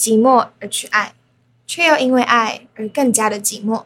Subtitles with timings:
[0.00, 1.12] 寂寞而去爱，
[1.66, 3.82] 却又因为爱而更加的寂寞。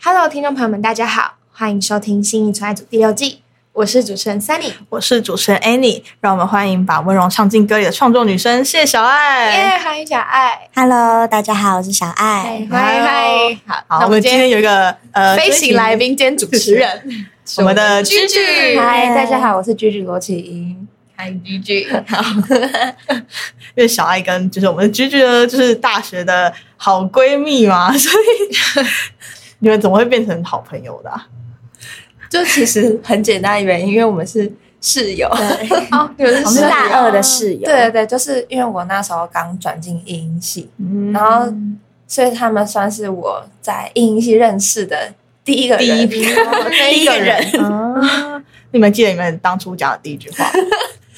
[0.00, 4.74] Hello，听众朋友们，大家好，欢迎收听《新一纯爱组》第六季，我是主持人 Sunny。
[4.90, 9.56] 我是主持人 Annie，让我们欢迎把温柔唱进歌里的创作女生谢小爱。
[9.56, 12.64] 耶，欢迎小爱，Hello，大家好，我是小爱。
[12.70, 13.58] 嗨嗨。
[13.66, 17.26] 好，好，那我们今天有一个呃飞行来，宾兼主持人，
[17.58, 18.78] 我们的居居。
[18.78, 20.86] 嗨，大家好，我是居居罗启英。
[21.18, 21.80] 嗨， 居居。
[23.74, 28.86] 因为小爱跟就是我们的居居呢，就是大学的好闺蜜嘛， 所以
[29.58, 31.26] 你们怎么会变成好朋友的啊、
[32.30, 35.28] 就其实很简单的原因，因为我们是室友。
[35.90, 41.52] 哦，你们是我们是大二的室友，对对对，就是因为我那时候刚转进英音系，嗯然后
[42.06, 45.12] 所以他们算是我在英音系认识的
[45.44, 45.84] 第一个人。
[45.84, 47.36] 第一批第一个人。
[47.60, 50.48] 啊，你们记得你们当初讲的第一句话？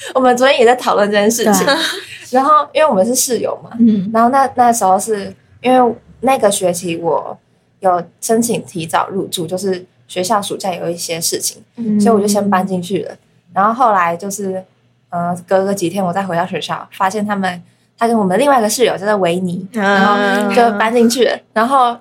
[0.15, 1.67] 我们昨天也在讨论这件事情。
[2.31, 7.37] 然后因为我们是室友嘛，嗯，然后那那时候是因为那个学期我
[7.81, 11.61] 有申请提早入住，就是学校暑假有一些事情，
[11.99, 13.13] 所以我就先搬进去了。
[13.53, 14.63] 然后后来就是，
[15.09, 17.61] 呃，隔个几天我再回到学校，发现他们
[17.97, 21.37] 他跟我们另外一个室友叫做维尼，然后就搬进去了。
[21.51, 21.97] 然后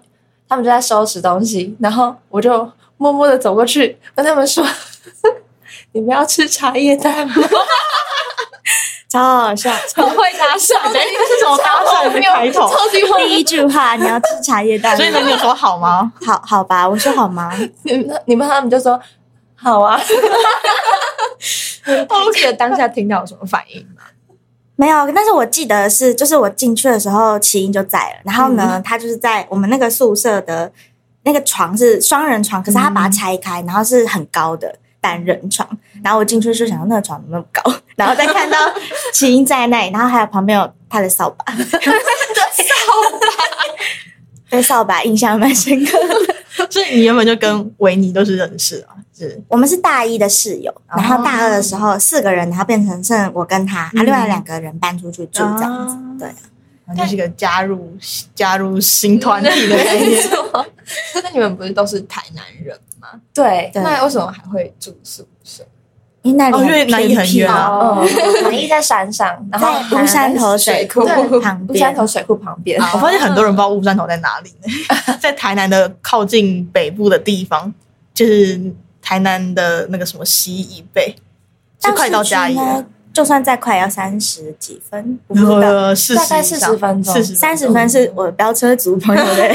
[0.49, 4.65] 他们就在收拾东西，然后我就默默的走过去跟他们说
[5.91, 7.35] ：“你们要吃茶叶蛋吗
[9.11, 9.71] 超好笑。
[9.89, 12.69] 超会搭讪，哎，这是什么搭讪的开头？
[12.71, 16.13] 超级第一句话，你要吃茶叶蛋，所以呢，你有说好吗？
[16.25, 16.89] 好好吧？
[16.89, 19.01] 我说好吗？？”你们你们他们就说
[19.57, 20.01] ：“好啊。
[22.09, 24.03] 我记得当下听到有什么反应吗？
[24.77, 28.21] 没有，但是我记得是，就是我进去的时候，齐英就在了。
[28.25, 30.71] 然后呢，他就是在我们那个宿舍的
[31.25, 35.69] 那个床是双人床，可是他把它拆开，然后是很高的单人床。
[36.03, 37.63] 然后我进去就想到那个床那么高，
[37.97, 38.57] 然后再看到
[39.13, 41.45] 齐英在那里，然后还有旁边有他的扫把，
[44.51, 46.35] 对 扫把印象蛮深刻的。
[46.69, 48.95] 所以你原本就跟维尼都是认识啊？
[49.17, 55.97] 是我们是大一的室友，然后大二的时候四个人，然后变成剩我跟他，啊，另外两个人搬出去住这样子。
[56.19, 57.97] 对，就是一个加入
[58.35, 60.23] 加入新团体的概念。
[61.23, 65.65] 那你们不是都是台南人吗？”对，对那为什么还会住宿舍？
[66.23, 68.07] 因为那里哦因为那里很远啊哦，
[68.43, 72.79] 南一在山上， 然后在乌山头水库对旁 乌山边，头水库旁边。
[72.79, 77.73] 我发现很多人不知道乌山头在哪里呢， 在台南的靠近北部的地方，
[78.13, 78.61] 就是
[79.01, 81.17] 台南的那个什么西以北，
[81.79, 85.59] 就快到嘉义了，，就算再快要三十几分，我不知道。
[85.59, 89.55] 呃，四大概十分钟四十三十分是我的飙车族朋友的，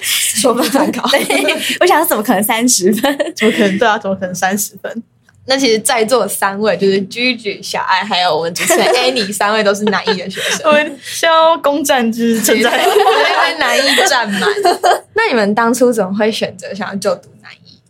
[0.00, 1.08] 说不参考。
[1.10, 3.16] 对，我想怎么可能三十分？
[3.34, 3.78] 怎么可能？
[3.78, 5.02] 对啊，怎么可能三十分？
[5.46, 10.72] 那其实，在座三位就是居居、小爱，还有我们主持人 Annie，三位都是南艺的学生我。
[10.72, 14.42] 们先要攻占就是存在，因为南艺占满。
[15.14, 17.80] 那你们当初怎么会选择想要就读南艺？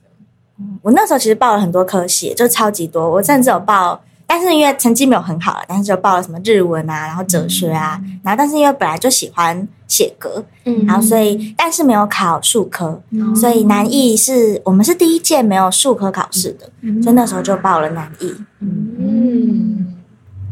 [0.80, 3.10] 我那时候其实报了很多科系，就超级多。
[3.10, 10.86] 我甚至有报，但是因为成绩没有很好了，但是就报了什么日文啊，然后哲学啊，然后但是因为本来就喜欢写歌，嗯。
[10.86, 13.02] 然后所以但是没有考数科，
[13.34, 16.70] 所以南艺是我们是第一届没有数科考试的，
[17.02, 18.32] 所以那时候就报了南艺。
[18.60, 19.96] 嗯，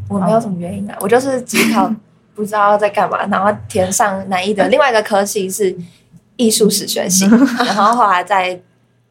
[0.09, 1.89] 我没有什么原因啊，我就是只考
[2.35, 5.77] 不知道在干嘛，然后填上南艺的另外一个科系是
[6.35, 7.27] 艺术史学系，
[7.65, 8.61] 然后后来再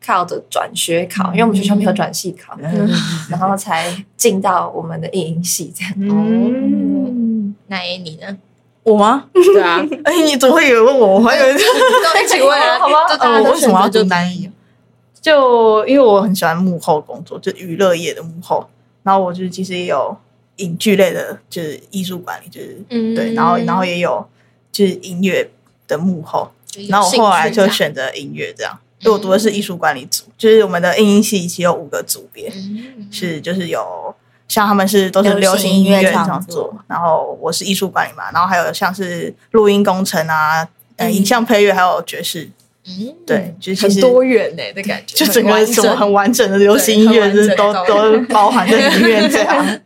[0.07, 2.57] 靠着转学考，因为我们学校没有转系考，
[3.29, 5.93] 然后才进到我们的影音系这样。
[5.97, 8.37] 嗯，那 Annie 呢？
[8.83, 9.25] 我吗？
[9.33, 11.15] 对啊，哎，你怎么会有人问我？
[11.15, 11.59] 我还以为都
[12.23, 14.49] 一起问啊，好吧呃，就大家都我为什么要选择就读南艺？
[15.19, 18.65] 就因为我很喜欢幕后工作，就娱乐业的幕后。
[19.03, 20.15] 然后我就是其实也有
[20.57, 24.25] 影剧类的，就是艺术管理，就是、嗯对，然后然后也有
[24.71, 25.49] 就是音乐
[25.85, 26.49] 的幕后。
[26.87, 34.13] 然后我后来就选择音乐这样，因为我读的是艺术管理组，就是我们的音音系其实有五个组别，嗯是就是有
[34.47, 42.49] 像他们是都是流行音乐创作，然后我是艺术管理嘛，然后还有像是录音工程啊，呃，嗯影像配乐还有爵士，
[42.87, 49.79] 嗯对，就是很多元呢的感觉， 就整个什么很完整的流行音乐，就是都都 包含在里面 这样。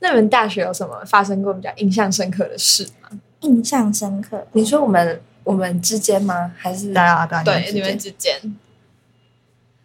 [0.00, 3.08] 那你们大学有什么发生过比较印象深刻的事吗？
[3.40, 6.50] 印象深刻，你说我们我们之间吗？
[6.58, 8.34] 还是对啊，对啊，对，你你们们之间，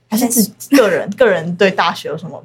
[0.10, 2.44] 还是自个人 个人对大学有什么？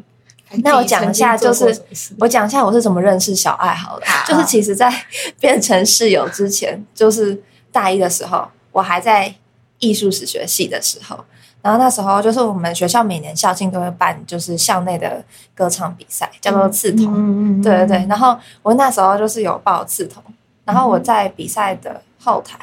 [0.62, 1.76] 那我讲一下就是
[2.18, 4.06] 我讲一下我是怎么认识小爱好了。
[4.06, 4.32] 好。
[4.32, 4.92] 就是其实，在
[5.40, 9.34] 变成室友之前，就是大一的时候，我还在
[9.80, 11.24] 艺术史学系的时候，
[11.60, 15.24] 然后那时候就是我们学校每年校庆都会办，就是校内的
[15.56, 17.12] 歌唱比赛，叫做刺桐。
[17.16, 20.22] 嗯对对对，然后我那时候就是有报刺桐，
[20.64, 22.58] 然后我在比赛的后台，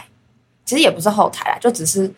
[0.71, 2.09] 其实也不是后台啦，就只是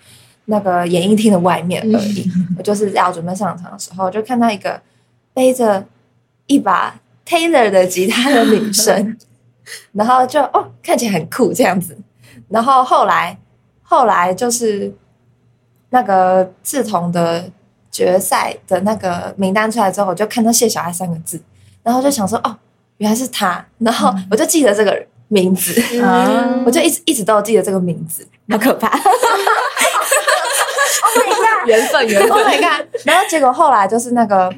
[0.46, 2.30] 那个演艺厅的外面而已。
[2.56, 4.80] 我就是要准备上场的时候，就看到一个
[5.34, 5.84] 背着
[6.46, 6.96] 一把
[7.28, 9.18] Taylor 的吉他的女生，
[9.94, 11.98] 然后就哦看起来很酷这样子。
[12.48, 13.36] 然后后来
[13.82, 14.94] 后来就是
[15.90, 17.50] 那个志同的
[17.90, 21.42] 决赛的那个名单出来之后，我就看到谢小爱三个字，
[21.82, 22.56] 然后就想说哦，
[22.98, 28.88] 原来是他，然后我就记得这个名字，嗯我就一直一直都有记得这个名字，好可怕！
[31.66, 32.30] 缘分缘分。
[32.32, 32.86] Oh my god！
[33.04, 34.54] 然后结果后来就是那个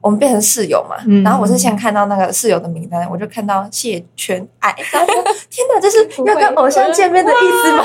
[0.00, 7.84] 我们变成室友嘛，嗯然后我是先看到那个室友的名单，我就看到谢全爱，然后说天哪，这是要跟偶像见面的意思吗？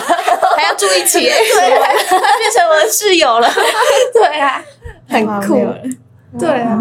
[0.58, 3.48] 还要住一起耶，对 变成我的室友了，
[4.14, 4.60] 对啊，
[5.08, 5.64] 很酷，
[6.40, 6.76] 对啊，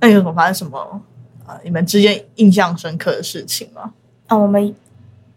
[0.00, 1.00] 那有什么发生什么
[1.46, 3.92] 呃你们之间印象深刻的事情吗？
[4.26, 4.74] 啊，我们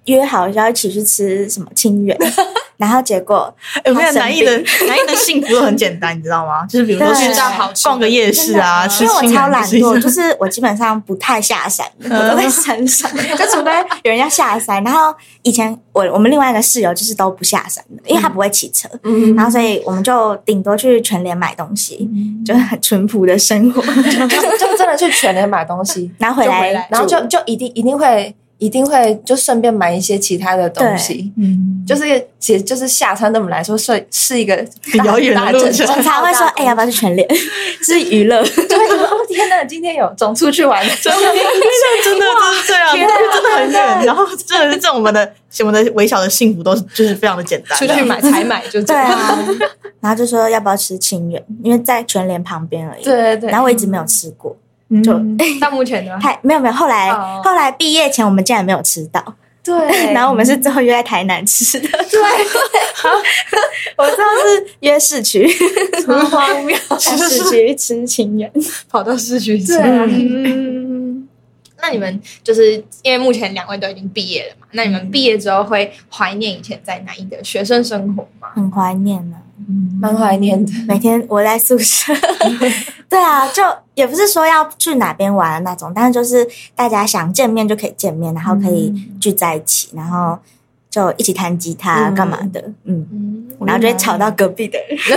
[0.09, 2.17] 约好要一起去吃什么清远，
[2.77, 3.53] 然后结果
[3.83, 4.51] 哎，我跟你讲，他生南艺的
[4.87, 6.65] 南艺的幸福都很简单，你知道吗？
[6.69, 13.71] 就是比如说对去吃到好逛个夜市啊，吃因为我超懒惰， 就是我基本上不太下山，我都在山上，就除非
[14.03, 14.83] 有人要下山。
[14.83, 15.13] 然后
[15.43, 19.35] 以前我我们另外一个室友就是都不下山的，因为他不会骑车，嗯。
[19.35, 22.09] 然后所以我们就顶多去全联买东西，
[22.45, 24.27] 就是很淳朴的生活，就
[24.57, 31.33] 就真的去全联买东西，然后回来就回来然后就就一定一定会一定会就顺便买一些其他的东西。
[31.37, 32.03] 嗯，就是
[32.37, 34.53] 其实就是下餐对我们来说是是一个
[34.91, 37.27] 很遥远的大路程 我才会说，哎、要不要去全联？
[37.81, 41.41] 是娱乐，就会觉得哦天哪，今天有种出去玩的，真的真的
[42.03, 44.05] 真的就是这样，真的很远。
[44.05, 49.09] 然后真的是这种我们的我们的微小的幸福都是就是非常的简单，出去买才买就这对样。
[49.09, 49.39] 啊。
[50.01, 53.03] 然后就说要不要吃清远，因为在全联旁边而已。
[53.03, 53.49] 对对对。
[53.49, 54.68] 然后我一直没有吃过，嗯
[55.03, 55.13] 就
[55.61, 56.73] 到目前呢，太没有没有。
[56.73, 59.23] 后来、哦后来毕业前我们竟然没有吃到，
[59.63, 59.75] 对，
[60.13, 61.87] 然后我们是最后约在台南吃的。
[61.87, 62.19] 对，
[63.97, 65.47] 我知道是约市区，
[66.07, 66.75] 很荒谬。
[66.97, 68.51] 去市区吃情人。
[68.89, 69.67] 跑到市区去。
[69.67, 71.27] 对啊嗯，
[71.81, 74.67] 那你们就是因为目前两位都已经毕业了嘛？
[74.71, 78.49] 那你们毕业之后会怀念以前在南艺的学生生活吗？
[78.55, 79.37] 很怀念呢、
[79.99, 80.71] 蛮怀念的。
[80.87, 82.13] 每天我在宿舍，
[83.09, 83.63] 对啊，就
[83.95, 90.37] 也不是说要去哪边玩的那种，但是就是大家想见面就可以见面，然后可以聚在一起，然后
[90.89, 94.97] 就一起弹吉他嗯干嘛的，嗯，嗯，然后就会吵到隔壁的人。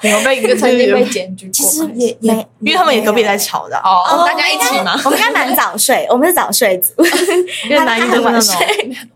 [0.00, 1.52] 有被就曾经被检举过吗。
[1.52, 4.92] 其实也没，因为他们也隔壁在吵的啊，哦，大家一起嘛？
[5.04, 6.92] 我们应该蛮早睡，我们是早睡族，
[7.68, 8.56] 因为 南艺就是那种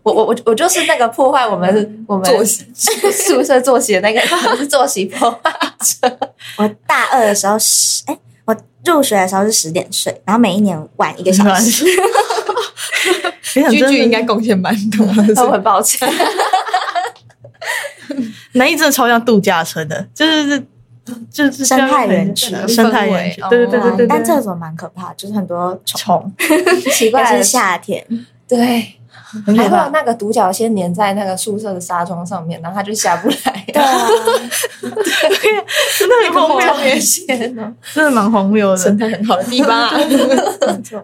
[0.03, 4.21] 我我我我就是那个破坏我们我们作息宿舍作息的那个
[4.67, 5.39] 作息破坏
[5.79, 6.19] 者。
[6.57, 11.85] 我大二的时候十，哎，我入学的时候是十点睡，然后每一年晚一个小时。
[13.53, 15.45] 居我想真的居应该贡献蛮多的。
[15.45, 16.09] 我 很抱歉，
[18.53, 20.59] 南艺真的超像度假村的，就是
[21.29, 26.31] 就是生态园区生态园区，对对对对但厕所蛮可怕，就是很多虫，
[26.93, 28.05] 奇怪是夏天，
[28.47, 28.95] 对。
[29.45, 33.65] 还会有那个独角仙粘在那个宿舍的纱窗上面，然后它就下不来。
[33.73, 34.07] 对啊，
[35.97, 36.73] 真的很荒谬。
[37.93, 38.77] 真的蛮荒谬的。
[38.77, 39.91] 生态很好的地方啊，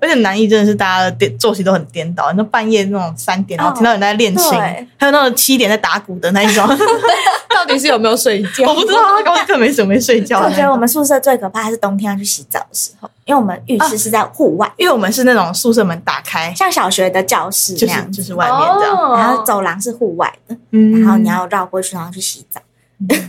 [0.02, 4.88] 而且南艺真的是大家的颠作息都很颠倒，你说半夜那种三点，然后听到有人在练琴，对。
[4.98, 6.68] 还有那种七点在打鼓的那一种，
[7.60, 8.68] 到底是有没有睡觉？
[8.68, 10.40] 我不知道他根本根本没怎么没睡觉。
[10.40, 19.18] 我觉得我们宿舍最可怕还是冬天要去洗澡的时候，因为我们浴室是在户外，因为我们是那种宿舍门打开，像小学的教室就是那样子，就是外面这样，哦。
[19.18, 21.02] 然后走廊是户外的，嗯。
[21.02, 22.62] 然后你要绕过去，然后去洗澡，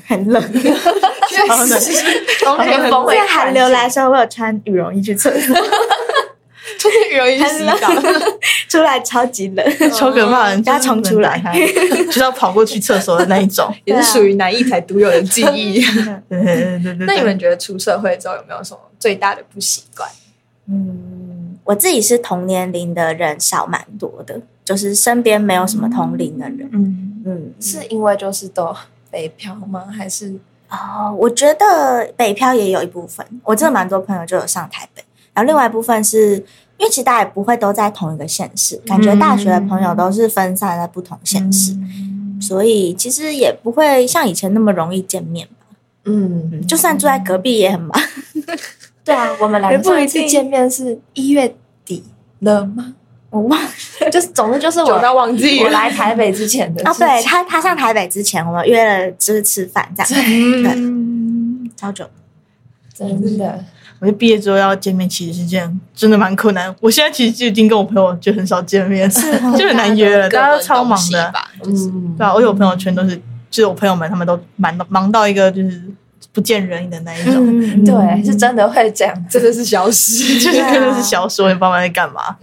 [0.06, 0.42] 很冷。
[1.48, 1.80] 好冷
[2.44, 5.70] 冬天风会在寒流来的时候，我有穿羽绒衣去厕所，就是
[7.16, 7.88] 容易去洗澡。
[8.68, 9.64] 出来超级冷。
[9.90, 11.42] 超可怕的，不要冲出来
[12.06, 13.72] 就是要跑过去厕所的那一种。
[13.84, 15.80] 也是属于南艺才独有的记忆。
[16.28, 17.06] 对对对对对。
[17.06, 20.08] 那你们觉得出社会之后有没有什么最大的不习惯？
[20.68, 26.70] 嗯，我自己是同年龄的人少蛮多的，就是身边没有什么同龄的人。
[26.72, 28.72] 嗯，嗯，是因为就是都
[29.10, 29.86] 北漂吗？
[29.86, 35.02] 还是哦，我觉得北漂也有一部分，我真的蛮多朋友就有上台北，
[35.34, 36.44] 然后另外一部分是
[36.80, 41.76] 因为其实大家也不会都在同一个县市，感觉大学的朋友都是分散在不同县市，
[42.40, 45.76] 所以其实也不会像以前那么容易见面吧。
[46.06, 47.92] 嗯，就算住在隔壁也很忙，
[49.04, 52.02] 对啊，我们两个也不一次见面是一月底
[52.38, 52.94] 了吗？
[53.28, 53.60] 我忘
[54.10, 55.68] 就是总之就是我到忘记我。
[55.68, 60.02] 来台北之前的啊，事情对他他上台北之前，我们约了就是吃饭这
[60.64, 62.06] 样，嗯，超久。
[62.92, 63.64] 真的，
[64.00, 66.74] 我觉得毕业之后要见面，其实是件真的蛮困难。
[66.80, 69.08] 我现在其实就已经跟我朋友就很少见面，
[69.56, 71.30] 就很难约了，大家都超忙的。
[71.30, 73.14] 吧，就是嗯，对啊，而且我朋友圈都是，
[73.50, 75.82] 就是我朋友们他们都忙到忙到一个就是
[76.32, 80.40] 不见人影的那一种，嗯，对，是真的会这样， 真的是消失。
[80.40, 82.36] 就是真的是小说，你爸妈在干嘛？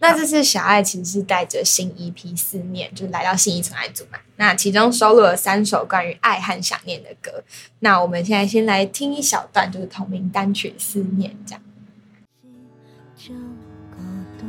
[0.00, 4.18] 那这次小爱其实是带着新 EP 思念，就是来到新一城爱组嘛。
[4.36, 7.44] 那其中收录了三首关于爱和想念的歌。
[7.80, 11.62] 那我们现在先来听一小段，就是同名单曲《思念》这样。
[13.16, 13.32] 足
[13.90, 13.98] 够
[14.38, 14.44] 大。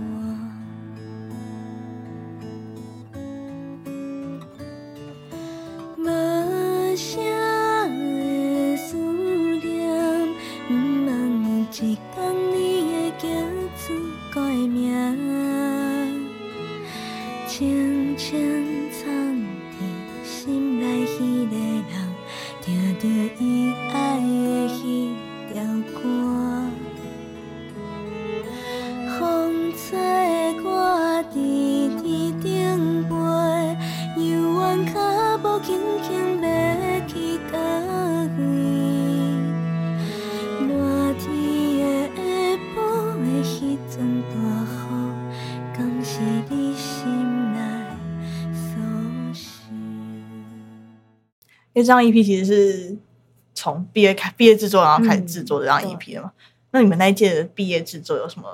[5.97, 7.19] 无声
[8.19, 9.24] 的思
[51.85, 52.97] 这张 EP 其实是
[53.53, 56.31] 从毕业开毕业制作，然后开始制作这张 EP 的嘛。
[56.71, 58.47] 那你们那一届的毕业制作有什么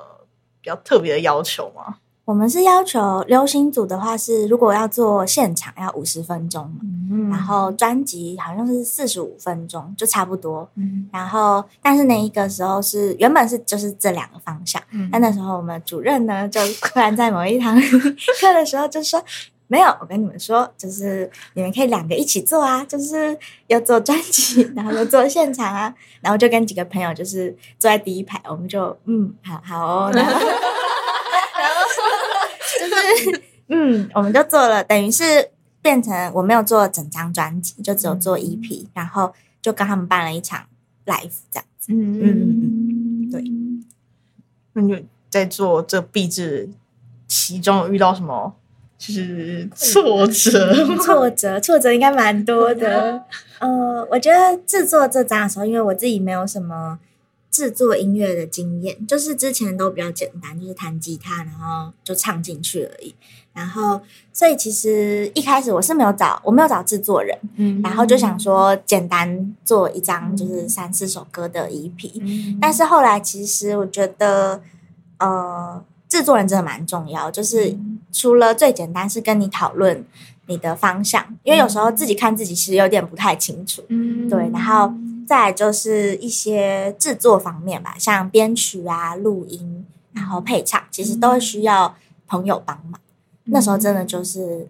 [0.60, 1.96] 比较特别的要求吗？
[2.24, 6.76] 我们是要求流行组的话是，如果要做现场要五十分钟嘛，
[7.10, 10.68] 嗯然后专辑好像是四十五分钟，就差不多。
[10.76, 17.76] 嗯然后，但是那一个时候是原本是就是这两个方向，嗯但那时候我们主任呢，就突然在某一堂
[18.40, 19.20] 课的时候就说
[19.72, 23.34] ：“没有，我跟你们说，就是你们可以两个一起做啊， 就是
[23.68, 31.84] 要做专辑， 然后又做现场啊。”然后就跟几个朋友就是坐在第一排，我们就嗯，好好哦， 然后然后
[32.78, 32.86] 就
[33.32, 35.50] 是嗯，我们就做了，等于是
[35.80, 40.66] 变成我没有做整张专辑，就只有做 EP，、然后就跟他们办了一场
[41.06, 41.92] live 这样子。
[41.94, 42.24] 嗯嗯
[43.24, 43.42] 嗯对。
[44.74, 46.68] 那你就在做这壁纸
[47.26, 48.54] 其中有遇到什么
[49.04, 50.96] 就是挫折？
[50.98, 53.20] 挫折，挫折应该蛮多的。
[53.58, 57.00] 呃，我觉得制作这张的时候，因为我自己没有什么
[57.50, 63.12] 制作音乐的经验，就是之前都比较简单，就是弹吉他，然后就唱进去而已。
[63.52, 64.00] 然后，
[64.32, 74.62] 所以其实一开始我是没有找，我没有找制作人，嗯然后就想说简单做一张就是三四首歌的 EP，、但是后来其实我觉得，
[75.18, 77.74] 呃，制作人真的蛮重要，就是
[78.12, 80.04] 除了最简单是跟你讨论
[80.44, 84.92] 你的方向，因为有时候自己看自己其实有点不太清楚，嗯对，然后
[85.26, 91.94] 再来就是一些制作方面吧，像编曲啊、录音，然后配唱，其实都会需要
[92.28, 93.00] 朋友帮忙。
[93.44, 94.68] 那时候真的就是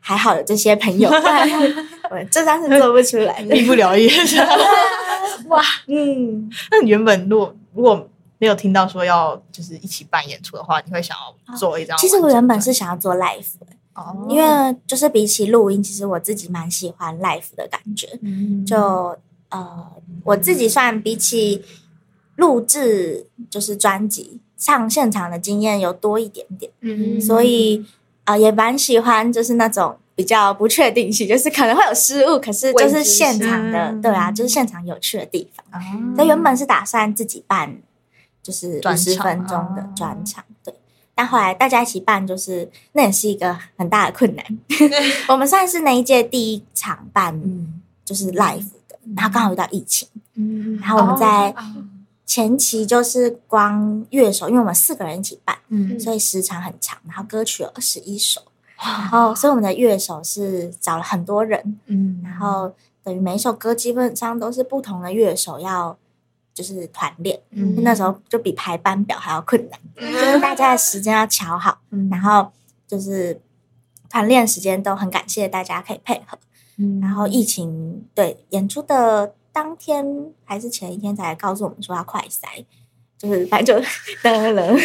[0.00, 1.46] 还好有这些朋友，不然
[2.10, 3.54] 我这张是做不出来的。
[3.54, 4.10] 毕不了业。
[5.48, 8.08] 哇，嗯，那你原本如果如果
[8.40, 11.96] 没有听到说要就是一起办演出的话，你会想要做一张？
[11.98, 18.08] 其实我原本是想要做 live 的，哦，因为就是比起录音，其实我自己蛮喜欢 live 的感觉。
[18.22, 19.16] 嗯就
[19.50, 19.86] 呃，
[20.24, 21.62] 我自己算比起
[22.36, 27.84] 录制就是专辑上现场的经验有多一点点，嗯所以
[28.24, 35.66] 呃也蛮喜欢就是那种比较不确定性，就是可能会有失误，可是就是现场的对啊，就是现场有趣的地方。
[35.70, 35.82] 啊
[36.14, 37.76] 所以原本是打算自己办，
[38.42, 40.74] 就是十分钟的哦专场，对。
[41.14, 44.44] 但后来大家一起办，就是那也是一个很大的困难。
[45.28, 51.84] 我们算是那一届第一场办，嗯，就是 live 的，然后刚好遇到疫情，嗯然后我们在哦
[52.24, 58.40] 前期就是光乐手，因为我们四个人一起办，嗯所以时长很长，然后歌曲有二十一首，
[58.78, 62.20] 然后所以我们的乐手是找了很多人，嗯。
[62.24, 62.72] 然后
[63.04, 65.98] 等于每一首歌基本上都是不同的乐手要
[66.60, 67.82] 就是团练，嗯。
[67.82, 72.08] 那时候就比排班表还要困难，就是大家的时间要调好，嗯。
[72.10, 72.52] 然后
[72.86, 73.40] 就是
[74.10, 76.38] 团练时间都很感谢大家可以配合，
[76.76, 77.00] 嗯。
[77.00, 80.04] 然后疫情对演出的当天
[80.44, 82.46] 还是前一天才告诉我们说要快塞，
[83.16, 83.88] 就是反正就
[84.22, 84.76] 得了，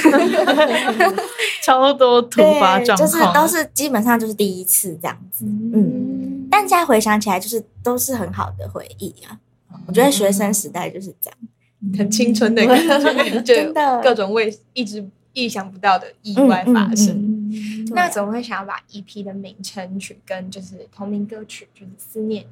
[1.64, 9.38] 超多突发，状况，就是都是基本上就是第一次这样子，嗯，但现在回想起来，就是都是很好的回忆啊。
[9.88, 11.38] 我觉得学生时代就是这样，
[11.98, 14.02] 很青春的感觉， 就真的。
[14.02, 17.16] 各种未一直意想不到的意外发生。
[17.16, 17.36] 嗯
[17.92, 22.44] 那怎么会想要把 EP 的名称取跟就是同名歌曲就是思念？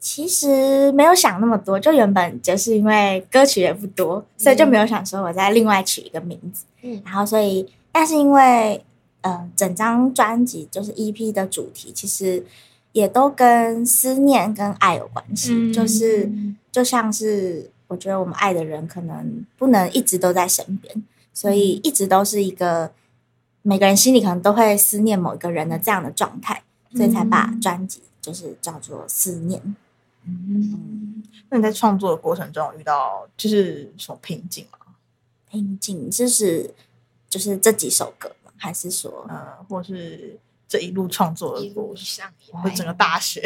[0.00, 6.64] 其实没有想那么多，就原本就是因为歌曲也不多，所以就没有想说我再另外取一个名字。
[6.82, 7.00] 嗯。
[7.04, 8.82] 然后所以，但是因为
[9.20, 12.44] 呃，整张专辑就是 EP 的主题，其实
[12.92, 15.72] 也都跟思念跟爱有关系，嗯。
[15.72, 16.30] 就是
[16.76, 21.02] 就像是我觉得我们爱的人可能不能一直都在身边，
[21.32, 22.92] 所以一直都是一个
[23.62, 26.62] 每个人心里可能都会思念某一个人的这样的状态，
[26.94, 29.74] 所以才把专辑就是叫做思念。
[30.26, 34.92] 嗯那你在创作的过程中遇到就是什么瓶颈吗？
[35.48, 36.74] 瓶颈，就是
[37.30, 38.52] 就是这几首歌吗？
[38.58, 43.40] 还是说，呃，或是这一路创作的一路过程，上或整个大学？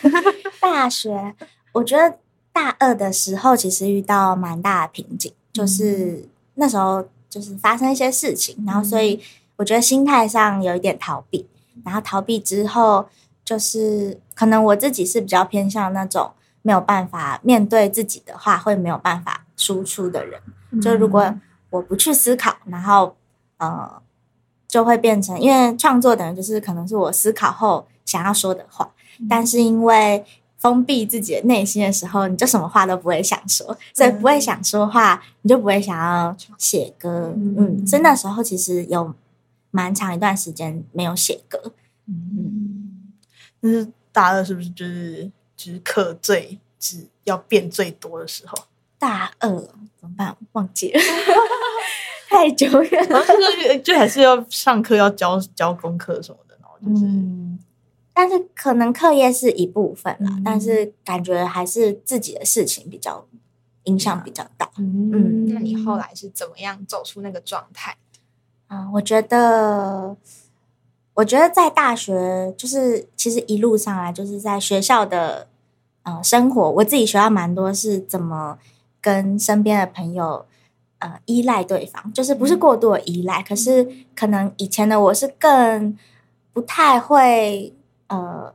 [0.60, 1.34] 大学？
[1.72, 2.18] 我觉得
[2.58, 9.22] 大二的时候其实遇到蛮大的瓶颈，就是那时候就是发生一些事情，然后所以
[9.54, 11.46] 我觉得心态上有一点逃避，
[11.84, 13.08] 然后逃避之后，
[13.44, 20.40] 就是可能我自己是比较偏向那种没有办法面对自己的话，会没有办法输出的人。
[20.82, 21.32] 就如果
[21.70, 23.14] 我不去思考，然后
[23.58, 24.02] 呃，
[24.66, 28.90] 就会变成，因为创作等于就是可能是我思考后想要说的话，
[29.30, 30.24] 但是因为
[30.58, 39.14] 封闭自己的内心的时候，你就什么话都不会想说，所以不会想说话，你就不会想要写歌，嗯，所以那时候其实有
[39.70, 41.72] 蛮长一段时间没有写歌，
[42.06, 42.84] 嗯。
[43.60, 48.56] 那是大二是不是就是就是课最只要变最多的时候？
[49.00, 49.48] 大二
[49.96, 50.36] 怎么办？
[50.52, 51.00] 忘记了，
[52.30, 53.18] 太久远了。
[53.18, 57.58] 然后就是就还是要上课要交交功课什么的，然后就是、嗯，
[58.18, 63.24] 但是可能课业是一部分啦，嗯但是感觉还是自己的事情比较
[63.84, 64.68] 影响比较大。
[64.76, 67.96] 嗯那你后来是怎么样走出那个状态？
[68.70, 70.16] 嗯，我觉得，
[71.14, 75.46] 我觉得在大学就是其实一路上来就是在学校的
[76.02, 78.58] 呃生活，我自己学到蛮多是怎么
[79.00, 80.44] 跟身边的朋友
[80.98, 85.96] 呃依赖对方，就是不是过度的依赖，可是可能以前的我是更
[86.52, 87.72] 不太会
[88.08, 88.52] 呃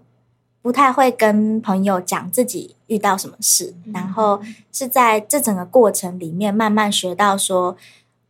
[0.62, 7.76] 不太会跟朋友讲自己遇到什么事，然后是在这整个过程里面慢慢学到说。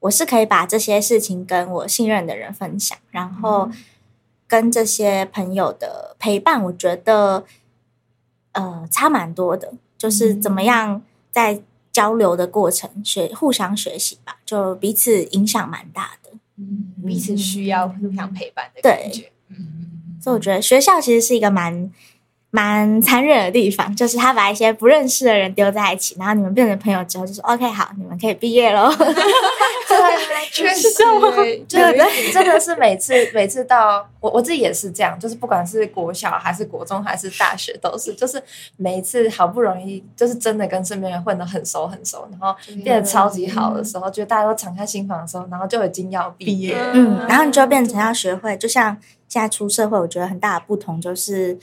[0.04, 3.72] 我是可以把这些事情跟我信任的人分享，然后
[4.50, 7.46] 跟这些朋友的陪伴，我觉得
[8.52, 11.62] 呃差蛮多的，就是怎么样在
[11.94, 16.32] 交流的过程学互相学习吧，就彼此影响蛮大的。
[17.08, 19.32] 彼此需要互相陪伴的感觉。
[20.24, 21.92] 所以我觉得学校其实是一个蛮
[22.50, 28.90] 蛮残忍的地方，就是他把一些不认识的人丢在一起，然后你们变成朋友之后，就说 OK 好，你们可以毕业喽。
[30.52, 38.42] 确实欸，对 对，真的是每次每次到我我自己也是这样，就是不管是国小还是国中还是大学，都是就是
[38.78, 46.92] 每一次好不容易就是真的跟身边人混得很熟很熟，然后变得超级好的时候，觉得大家都敞开心房的时候，然后就已经要毕业毕业了。
[46.94, 48.96] 嗯，然后你就变成要学会，就像
[49.34, 51.58] 现在出社会，我觉得很大的不同就是，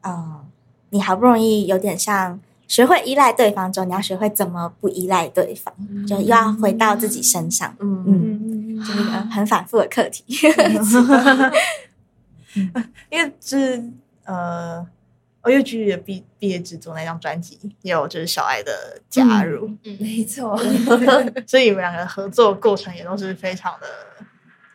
[0.00, 0.42] 呃，
[0.88, 5.74] 你好不容易有点像学会依赖对方之后，你要学会怎么不依赖对方，
[6.06, 10.24] 就又要回到自己身上，嗯嗯，就是一个很反复的课题。
[13.10, 13.84] 因为就是
[14.24, 14.86] 呃，
[15.42, 20.56] 我又距离了毕毕业制作那张专辑，也有就是小爱的加入，嗯没错，
[21.46, 23.86] 所以你们两个合作过程也都是非常的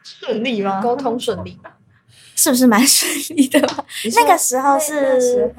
[0.03, 0.79] 顺利吗？
[0.83, 1.71] 沟通顺利嘛？
[2.37, 3.83] 是不是蛮顺利的吧？
[4.15, 5.51] 那个时候是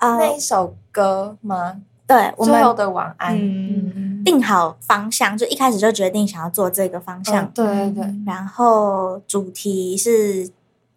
[0.00, 1.80] 啊那呃一，首歌吗？
[2.06, 3.34] 对我们最后的晚安。
[3.38, 7.44] 嗯，定好方向，就一开始就决定想要做这个方向。
[7.44, 10.46] 嗯，对对对，然后主题是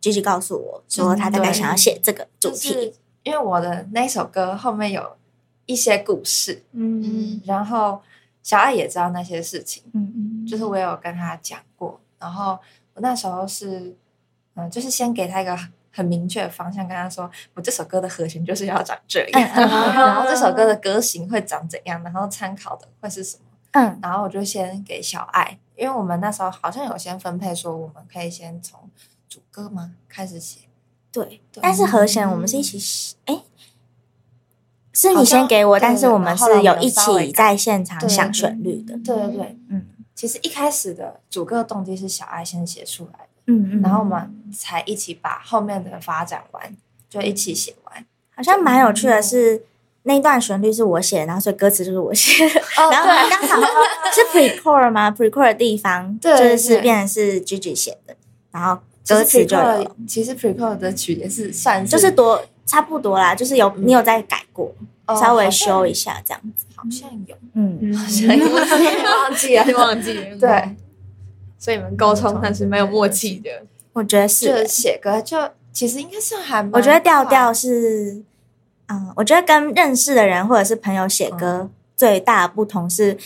[0.02, 2.94] Gigi 告诉我说他大概想要写这个主就题，是
[3.24, 5.16] 因为我的那一首歌后面有
[5.68, 7.40] 一些故事，嗯。
[7.46, 8.02] 然后
[8.42, 10.48] 小爱也知道那些事情，嗯嗯。
[10.48, 12.58] 就是我有跟他讲过，然后
[12.96, 13.96] 我那时候是，
[14.58, 15.58] 嗯、就是先给他一个
[15.92, 19.70] 很明确的方向，跟他说，我这首歌的和弦就是要长这样，嗯嗯。
[19.70, 24.00] 嗯 然后这首歌的歌型会长怎样，然后参考的会是什么，嗯。
[24.02, 28.90] 然后我就先给小爱，因为我们那时候好像有先分配说，我们可以先从
[29.30, 30.62] 主歌嘛开始写，
[31.12, 33.42] 对，对但是和弦我们是一起写，哎，
[34.94, 39.88] 是你先给我，但是我们是有一起在现场对想对旋律的，对对对，嗯。
[40.16, 43.27] 其实一开始的主歌动机是小爱先写出来的。
[43.48, 46.64] 嗯嗯，然后我们才一起把后面的发展完，
[47.10, 48.06] 就一起写完。
[48.36, 49.64] 好像蛮有趣的是，
[50.04, 53.30] 那一段旋律是我写的，然后所以歌词就是我写的，哦 然后对。
[53.30, 53.62] 刚好
[54.14, 58.16] 是 pre core 吗？pre core 的地方对就是是变成是 Gigi 写的，
[58.52, 64.74] 然后歌词就有，其实 Prequel 的曲也是算是就是多差不多啦，就是有你有在改过，
[65.06, 66.66] 哦稍微修一下这样子。
[66.76, 70.38] 好像有，嗯，好像有 忘记了，忘记了。
[70.38, 70.76] 对，
[71.58, 73.50] 所以你们沟通但是没有默契的。
[73.94, 74.58] 我觉得就是。
[74.60, 75.38] 是，写歌就
[75.74, 78.22] 其实应该是还蛮我觉得调调是，
[78.88, 83.18] 嗯，我觉得跟认识的人或者是朋友写歌最大的不同是，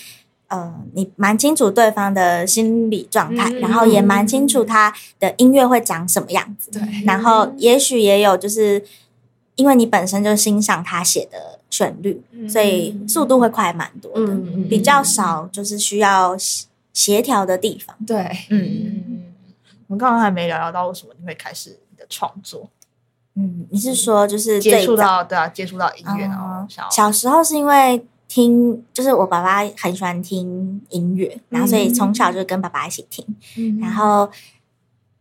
[0.48, 6.82] 呃，你蛮清楚对方的心理状态，嗯然后也蛮清楚他的音乐会长什么样子，对。
[7.06, 8.84] 然后也许也有就是。
[9.56, 16.36] 因为你本身就欣赏他写的旋律，所以速度会快蛮多的，嗯嗯比较少就是需要
[16.94, 17.96] 协协调的地方。
[18.06, 19.24] 对，嗯，
[19.88, 22.70] 我们刚刚还没聊聊到为什么你会开始你的创作，
[23.36, 33.26] 嗯，你是说就是接触早到对啊，接触到音乐，然后嗯想要小时候是因为听，就是我爸爸很喜欢听音乐，然后所以从小就跟爸爸一起听。
[33.82, 34.32] 然后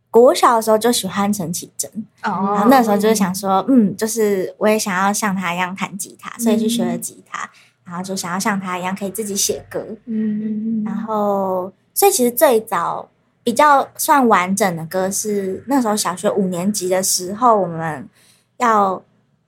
[0.09, 1.89] 国小的时候就喜欢陈绮贞，
[2.21, 7.49] 然后哦，那时候就是想说，嗯，就是我也想要像他一样弹吉他，所以去学了吉他，
[7.91, 9.85] 然后就想要像他一样可以自己写歌。
[10.05, 13.09] 嗯然后，所以其实最早
[13.43, 18.07] 比较算完整的歌是那时候小学五年级的时候，我们
[18.55, 19.03] 要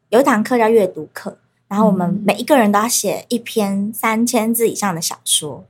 [0.10, 1.38] 有一堂课叫阅读课，
[1.70, 5.64] 然后我们每一个人都要写一篇三千字以上的小说，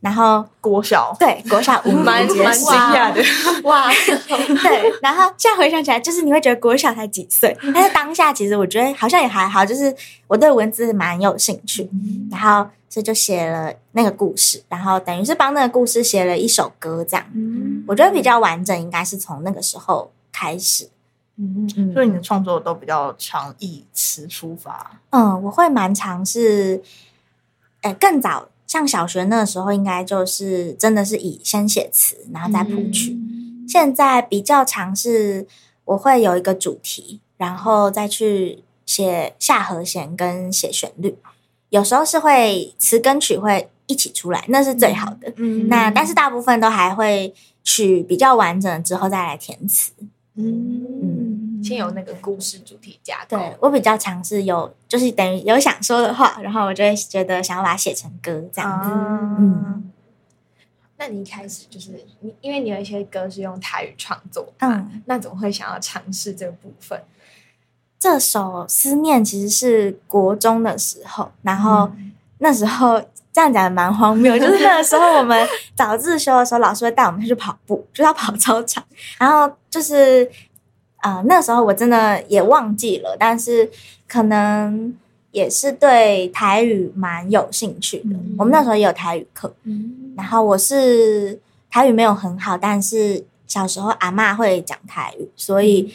[0.00, 3.22] 然后国小对国小五蛮蛮年级 惊讶的。
[3.68, 3.90] 哇，
[4.62, 9.94] 对，然后现在回想起来，就是你会觉得国小才几岁，但是当下其实我觉得好像也还好，就是
[10.26, 11.88] 我对文字蛮有兴趣，
[12.30, 17.26] 然后所以就写了那个故事，然后等于是帮那个故事写了一首歌，这样。
[17.34, 17.84] 嗯。
[17.86, 20.88] 我觉得比较完整，应该是从那个时候开始。
[21.36, 26.82] 嗯，嗯所以你的创作都比较常以词出发，嗯，我会蛮尝试，
[27.80, 33.18] 哎，更早像小学那时候，应该就是真的是以先写词，然后再谱曲。
[33.66, 35.44] 现在比较尝试，
[35.86, 41.16] 我会有一个主题，然后再去写下和弦跟写旋律。
[41.70, 45.32] 有时候是会词跟曲会一起出来，那是最好的。
[45.38, 49.90] 嗯那但是大部分都还会曲比较完整之后再来填词。
[50.36, 51.29] 嗯，
[51.62, 53.36] 先有那个故事主题架构。
[53.36, 58.90] 对我比较尝试有，就是等于有想说的话，然后我就会觉得想要把它写成歌这样子。
[58.90, 59.90] 啊嗯
[61.02, 67.00] 那你一开始就是你，因为你有一些歌是用台语创作嘛，嗯，那怎么会想要尝试这个部分？
[67.98, 71.90] 这首《思念》其实是国中的时候，然后
[72.36, 78.84] 那时候这样讲蛮荒谬， 就是那个时候我们早自修的时候，老师会带我们去跑步，就要跑操场，
[79.18, 80.30] 然后就是
[81.00, 83.70] 呃那时候我真的也忘记了，但是
[84.08, 84.94] 可能
[85.30, 88.16] 也是对台语蛮有兴趣的。
[88.38, 91.38] 我们那时候也有台语课，嗯然后我是
[91.70, 95.94] 台语没有很好，但是小时候阿嬷会讲台语，所以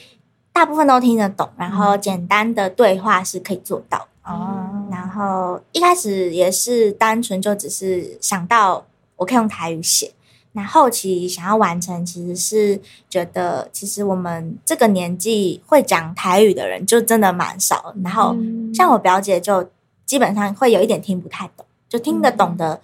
[0.51, 4.31] 大部分都听得懂，然后简单的对话是可以做到的。
[4.31, 8.85] 哦，然后一开始也是单纯就只是想到
[9.17, 10.11] 我可以用台语写，
[10.55, 18.73] 那后期想要完成，其实是觉得其实我们这个年纪会讲台语的人就真的蛮少，然后嗯。
[18.73, 19.69] 像我表姐就
[20.05, 22.81] 基本上会有一点听不太懂，就听得懂的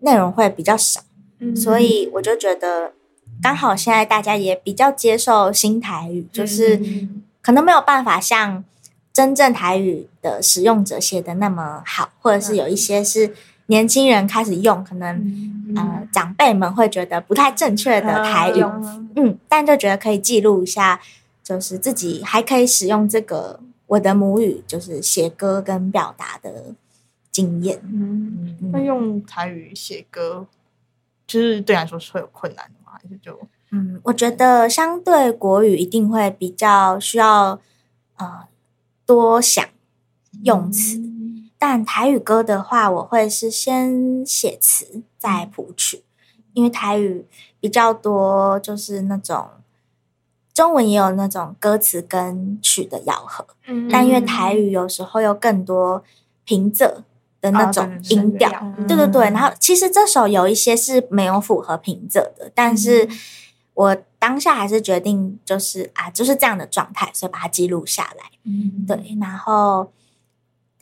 [0.00, 1.02] 内容会比较少，
[1.38, 1.54] 嗯。
[1.54, 2.92] 所以我就觉得
[3.42, 7.22] 刚好现在大家也比较接受新台语，就是嗯。
[7.42, 8.64] 可能没有办法像
[9.12, 13.34] 真正台语的使用者写的那么好，或者是有一些是
[13.66, 21.00] 年轻人开始用，可能、嗯呃长辈们会觉得不太正确的台语，嗯嗯，但就觉得可以记录一下，
[21.42, 26.74] 就是自己还可以使用这个我的母语，就是写歌跟表达的
[27.32, 27.80] 经验。
[27.84, 28.56] 嗯。
[28.72, 30.46] 那用台语写歌，
[31.26, 32.92] 就是对你来说是会有困难的吗？
[33.02, 33.40] 还是就
[33.72, 37.58] 嗯，我觉得相对国语一定会比较需要
[38.16, 38.46] 呃
[39.04, 39.64] 多想
[40.44, 40.98] 用词，
[41.66, 46.02] 但台语歌的话，我会是先写词再谱曲，
[46.52, 47.24] 因为台语
[47.58, 49.48] 比较多，就是那种
[50.52, 53.88] 中文也有那种歌词跟曲的咬合，嗯。
[53.90, 56.04] 但因为台语有时候有更多
[56.44, 56.96] 平仄
[57.40, 58.86] 的那啊种音调，嗯。
[58.86, 63.08] 对对对，然后其实这首有一些是没有符合平仄的，但是
[63.72, 68.24] 我当下还是决定就是啊，就是这样的状态，所以把它记录下来。
[68.44, 68.84] 嗯。
[68.86, 69.90] 对，然后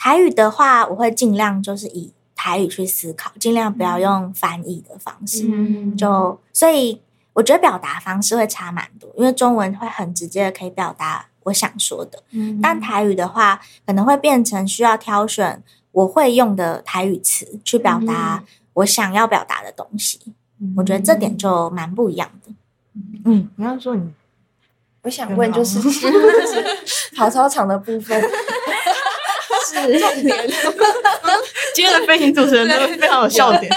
[0.03, 5.47] 台语的话，我会尽量就是以台语去思考，尽量不要用翻译的方式。
[5.49, 7.01] 嗯就所以
[7.35, 12.21] 我觉得表达方式会差蛮多，因为中文会很直接的可以表达我想说的。
[12.33, 15.63] 嗯但台语的话，可能会变成需要挑选
[15.93, 20.19] 我会用的台语词去表达我想要表达的东西。
[20.77, 22.53] 我觉得这点就蛮不一样的。
[23.25, 24.13] 嗯，你刚刚说你
[25.03, 25.79] 我想问，就 是
[27.17, 28.21] 跑操场的部分，
[31.75, 33.73] 今天的飞行主持人真的非常有笑点，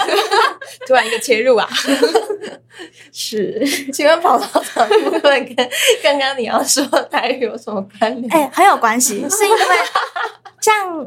[0.86, 1.68] 突然一个切入啊，
[3.12, 5.70] 是，请问跑操场的部分跟
[6.02, 8.32] 刚刚你要说台语有什么关联？
[8.32, 9.58] 哎、很有关系，是因为
[10.60, 11.06] 像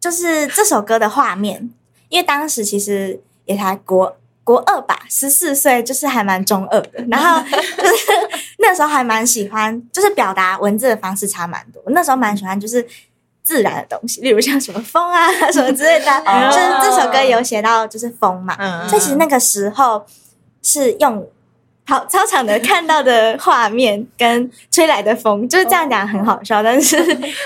[0.00, 1.70] 就是这首歌的画面，
[2.08, 7.04] 因为当时其实也才国国二吧，十四岁，就是还蛮中二的。
[7.08, 8.12] 然后就是
[8.58, 11.82] 那时候还蛮喜欢，就是表达文字的方式差蛮多。
[11.86, 12.86] 那时候蛮喜欢就是
[13.44, 16.06] 自然的东西，例如像什么风啊什么之类的，
[16.50, 18.56] 就是这首歌有写到就是风嘛。
[18.58, 20.04] 嗯所以其实那个时候
[20.62, 21.28] 是用
[21.86, 26.96] 跑操场的看到的画面跟吹来的风，就是这样讲很好笑，但是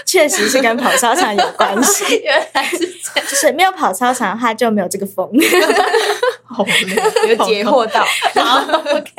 [0.07, 2.17] 确实是跟跑操场有关系。
[2.23, 2.85] 原来是这
[3.21, 5.29] 样，就是没有跑操场的话，就没有这个风。
[6.47, 8.07] 好累，有解惑到。
[8.95, 9.13] OK，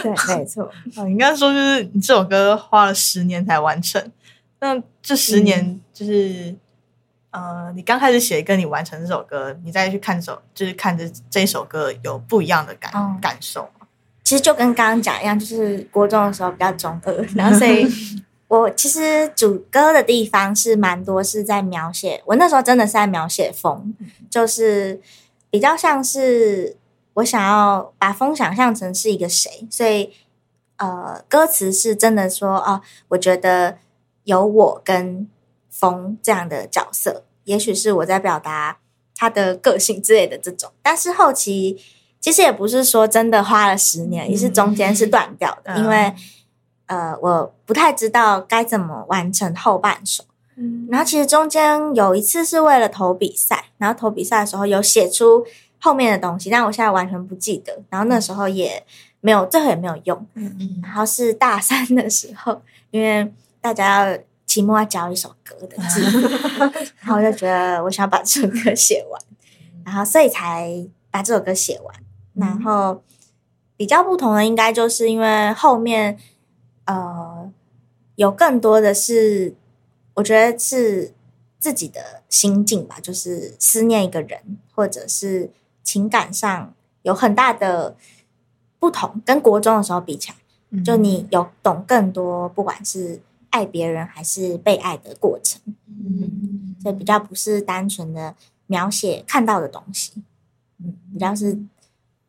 [0.00, 0.64] 对，没错。
[0.96, 4.00] 啊，你刚刚说就是你这首歌花了十年才完成，
[4.62, 6.54] 那这十年就是、
[7.32, 13.18] 呃，你刚开始写跟你完成这首歌，你再去看这首，就是看这这首歌有不一样的感、哦。
[13.20, 13.88] 感受吗？
[14.22, 17.84] 其实就跟刚刚讲一样，就是国中的时候比较中二，然后所以
[18.46, 23.92] 我其实主歌的地方是蛮多是在描写，我那时候真的是在描写风，
[24.30, 25.00] 就是
[25.50, 26.76] 比较像是
[27.14, 30.12] 我想要把风想象成是一个谁，所以
[30.76, 33.78] 呃，歌词是真的说哦，我觉得
[34.24, 35.28] 有我跟
[35.70, 38.78] 风这样的角色，也许是我在表达
[39.16, 41.78] 他的个性之类的这种，但是后期。
[42.22, 46.14] 其实也不是说真的花了十年，也是中间是断掉的，嗯因为
[46.86, 50.22] 呃，我不太知道该怎么完成后半首。
[50.54, 55.44] 嗯然后其实中间有一次是为了投比赛，然后投比赛的时候有写出
[55.80, 57.82] 后面的东西，但我现在完全不记得。
[57.90, 58.84] 然后那时候也
[59.20, 60.24] 没有，最后也没有用。
[60.34, 66.02] 嗯然后是大三的时候，因为大家要期末要交一首歌的字，
[67.00, 69.22] 然后我就觉得我想把这首歌写完，
[69.84, 71.94] 然后所以才把这首歌写完。
[72.34, 73.02] 然后
[73.76, 76.18] 比较不同的应该就是因为后面
[76.86, 77.50] 呃
[78.16, 79.54] 有更多的是，
[80.14, 81.14] 我觉得是
[81.58, 85.50] 自己的心境吧，就是思念一个人，或者是
[85.82, 87.96] 情感上有很大的
[88.78, 93.20] 不同，跟国中的时候比起来，就你有懂更多，不管是
[93.52, 98.34] 爱别人还是被爱的过程，嗯所以比较不是单纯的
[98.66, 100.14] 描写看到的东西，
[100.82, 101.56] 嗯，比较是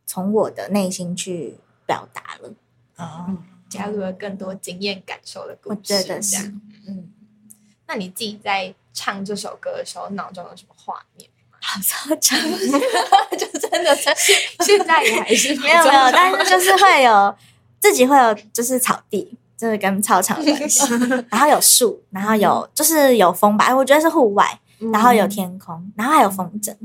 [0.05, 1.55] 从我的内心去
[1.87, 2.53] 表达了。
[2.97, 6.53] 哦，加入了更多经验感受的故我事，觉得是，
[6.87, 7.09] 嗯。
[7.87, 11.29] 那你自己在唱这首歌的时候，脑中有什么画面？
[11.59, 12.37] 好操场，
[13.39, 14.13] 就真的在
[14.59, 17.33] 现在也还是没有没有，但是就是会有
[17.79, 20.93] 自己会有就是草地，就是跟操场有关系，
[21.29, 24.45] 然后有树，然后有就是有风吧，我觉得是户外，
[24.91, 26.75] 然后有天空，然后还有风筝，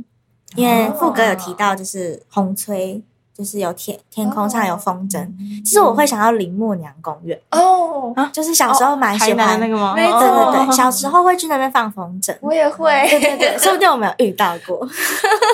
[0.54, 3.02] 因为副歌有提到就是风吹，
[3.36, 5.26] 就是有天天空上有风筝，
[5.64, 9.94] 其实我会想到林默娘公园，哦，就是小时候蛮喜欢那个吗？
[9.94, 12.36] 对对哦对，小时候会去那边放风筝。
[12.40, 14.76] 我也会，对对对，说不定我们有遇到过。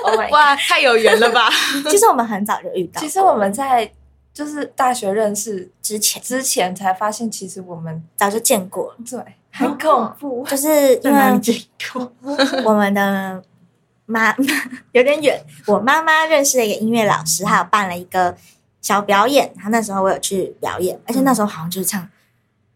[0.04, 1.48] Oh 哇，太有缘了吧！
[1.90, 3.90] 其实我们很早就遇到，其实我们在
[4.34, 9.18] 就是大学认识之前之前才发现，其实我们早就见过了，对
[9.52, 11.56] 很恐怖，就 是因为在哪里见
[11.92, 12.12] 过？
[12.64, 13.40] 我们的
[14.06, 14.34] 妈
[14.90, 18.36] 有点远，我妈妈认识了一个音乐老师，还有办了一个
[18.82, 22.06] 小表演，然后那时候我有去表演，而且那时候好像就是唱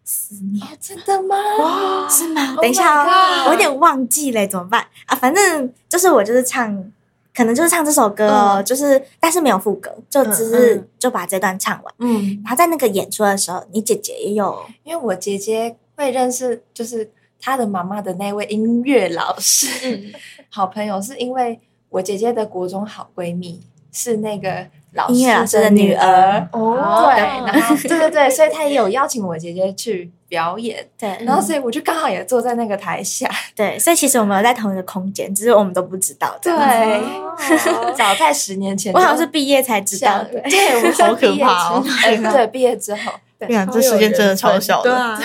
[0.04, 2.08] 思念，哦真的吗？
[2.08, 5.16] 是吗？Oh 等一下哦我有点忘记了，怎么办啊？
[5.16, 6.72] 反正就是我就是唱，
[7.38, 10.88] 可能就是唱这首歌哦，就是但是没有副歌，就只是嗯。
[10.98, 11.94] 就把这段唱完。
[12.00, 17.08] 嗯，然后在那个演出的时候，你姐姐也有因为我姐姐会认识，就是
[17.40, 20.12] 她的妈妈的那位音乐老师，嗯。
[20.50, 23.60] 好朋友，是因为我姐姐的国中好闺蜜
[23.92, 26.04] 是那个老师的的女儿。
[26.04, 26.48] 儿。
[26.50, 27.12] 哦。
[27.14, 36.38] 对，然后对对对，所以她也有邀请我姐姐去表演，对，然后所以我就刚好也坐在那个台下，对，所以其实我们有在同一个空间，只是我们都不知道。
[36.40, 36.52] 对，
[37.98, 40.40] 早在十年前，我好像是毕业才知道的。
[40.42, 41.82] 对，我们好可怕哦
[42.32, 44.90] 对，毕业之后，对啊，这世界真的超小的。
[44.90, 45.20] 对啊，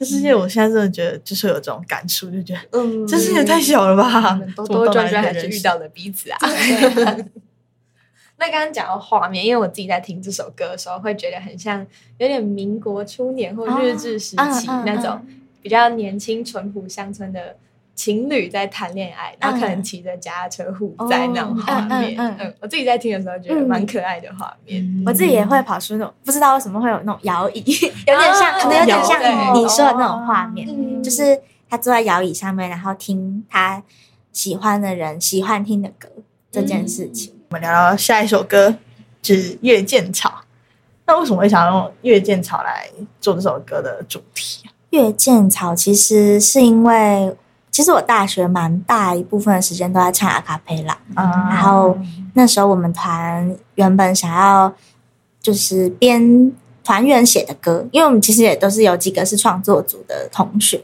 [0.00, 4.40] 这世界我现在真的觉得就是有这种感触，就觉得嗯这世界太小了吧？
[4.56, 6.38] 多多转转还是遇到了彼此啊。
[8.40, 11.86] 那刚刚讲到画面，因为我自己在听这首歌的时候，会觉得很像
[12.18, 15.24] 有点民国初年或日治时期那种
[15.62, 17.56] 比较年轻淳朴乡村的
[17.98, 22.14] 情侣在谈恋爱，然后可能骑着脚踏车互载那种画面。
[22.14, 25.02] 嗯嗯嗯嗯，我自己在听的时候觉得蛮可爱的画面。
[25.04, 27.60] 我自己也会跑出那种不知道为什么会有那种摇椅，
[28.06, 29.20] 有点像，啊可能有点像
[29.52, 33.82] 你说的那种画面，嗯就是他坐在摇椅上面，然后听他
[34.32, 36.08] 喜欢的人喜欢听的歌
[36.52, 37.34] 这件事情。
[37.48, 38.76] 我们聊到下一首歌，
[39.20, 40.28] 就是《月见草》。
[41.04, 42.88] 那为什么会想要用《月见草》来
[43.20, 44.70] 做这首歌的主题啊？
[44.90, 47.36] 月见草其实是因为，
[47.78, 51.46] 其实我大学蛮大一部分的时间都在唱阿卡贝拉，啊。
[51.48, 51.96] 然后
[52.34, 54.74] 那时候我们团原本想要
[55.40, 56.50] 就是编
[56.82, 60.82] 团员写的歌，因为我们其实也都是有几个是创作组的同学，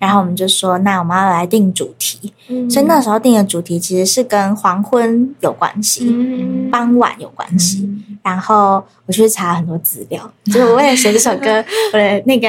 [0.00, 2.32] 然后我们就说，那我们要来定主题，
[2.68, 6.68] 所以那时候定的主题其实是跟黄昏有关系，嗯。
[6.72, 7.88] 傍晚有关系。
[8.20, 12.48] 然后我去查很多资料，就是我为了写这首歌， 我的那个，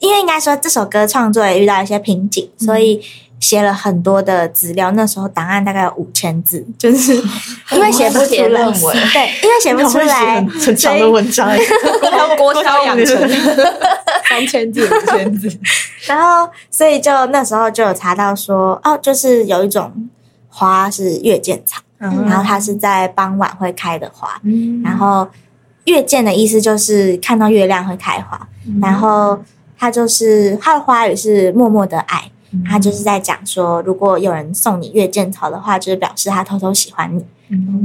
[0.00, 3.00] 因为应该说这首歌创作也遇到一些瓶颈，所以
[3.38, 4.90] 写了很多的资料。
[4.90, 7.14] 那时候档案大概有五千字，就是
[7.72, 8.96] 因为写不出来，论文。
[9.12, 11.48] 对，因为写不出来很，很长的文章，
[12.36, 13.16] 国小养成。
[14.30, 15.50] 三千字、五千字，
[16.06, 19.92] 然后所以就那时候就有查到说，哦，就是有一种
[20.48, 22.26] 花是月见草，嗯。
[22.28, 24.40] 然后它是在傍晚会开的花，
[24.84, 25.28] 然后
[25.86, 28.48] 月见的意思就是看到月亮会开花，
[28.80, 29.36] 然后
[29.80, 32.30] 它就是他的花语是默默的爱，
[32.68, 37.24] 他就是在讲说，如果有人送你月见草的话，就是表示他偷偷喜欢你，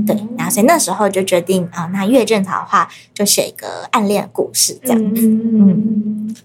[0.05, 6.35] 对，然后所以那时候就决定啊、那月见草的话就写一个暗恋故事这样子，嗯，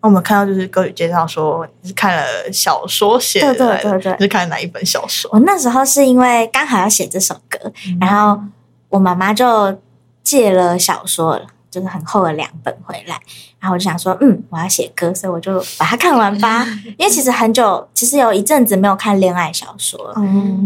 [0.00, 4.16] 我们看到就是歌语介绍说你是看了小说写的，对对对对。
[4.18, 5.30] 你是看了哪一本小说？
[5.32, 8.42] 我那时候是因为刚好要写这首歌，然后
[8.88, 9.78] 我妈妈就
[10.24, 13.20] 借了小说，就是很厚的两本回来，
[13.60, 16.64] 然后我就想说，嗯，我要写歌，所以我就把它看完吧。
[16.98, 20.12] 因为其实很久，其实有一阵子没有看恋爱小说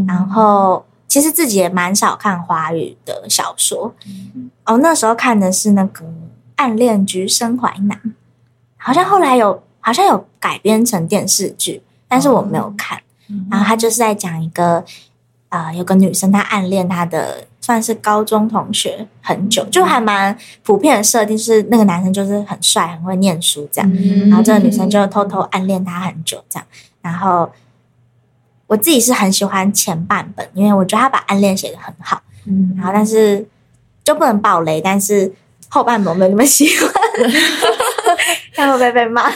[0.07, 3.95] 然后其实自己也蛮少看华语的小说。
[4.65, 6.05] 哦，那时候看的是那个
[6.57, 7.99] 《暗恋橘生淮南》，
[8.77, 13.01] 好像后来有好像有改编成电视剧，但是我没有看。
[13.51, 14.85] 然后他就是在讲一个
[15.49, 23.91] 啊、呃有个女生她暗恋她的算是高中同学很久，就还蛮普遍的设定，是那个男生就是很帅，很会念书这样。
[23.95, 26.67] 嗯然后这个女生就偷偷暗恋他很久，这样。
[27.01, 27.51] 然后
[28.67, 32.21] 我自己是很喜欢前半本，因为我觉得他把暗恋写的很好。
[32.45, 33.47] 嗯然后但是
[34.05, 35.33] 就不能爆雷，但是
[35.71, 36.93] 后半本我没有那么喜欢，
[38.55, 39.31] 看会不会被骂。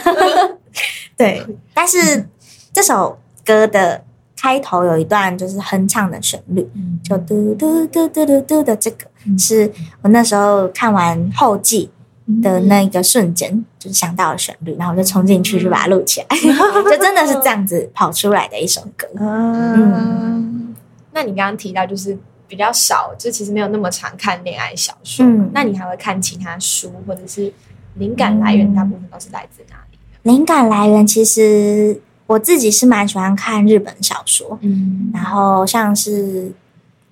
[1.17, 2.29] 对，但是
[2.71, 4.03] 这首歌的
[4.39, 6.69] 开头有一段就是哼唱的旋律，
[7.03, 9.69] 就嘟嘟嘟嘟嘟嘟的这个，是
[10.03, 11.89] 我那时候看完后记
[12.43, 19.07] 的那个瞬间，就是想到了旋律，然后我就冲进去就把它录起来， 就真的是这样子跑出来的一首歌。
[19.19, 20.75] 嗯，
[21.11, 22.15] 那你刚刚提到就是
[22.47, 25.49] 比较少，就其实没有那么常看恋爱小说，嗯。
[25.53, 27.51] 那你还会看其他书，或者是
[27.95, 29.97] 灵感来源大部分都是来自哪里？
[30.21, 36.51] 灵感来源其实我自己是蛮喜欢看日本小说，嗯然后像是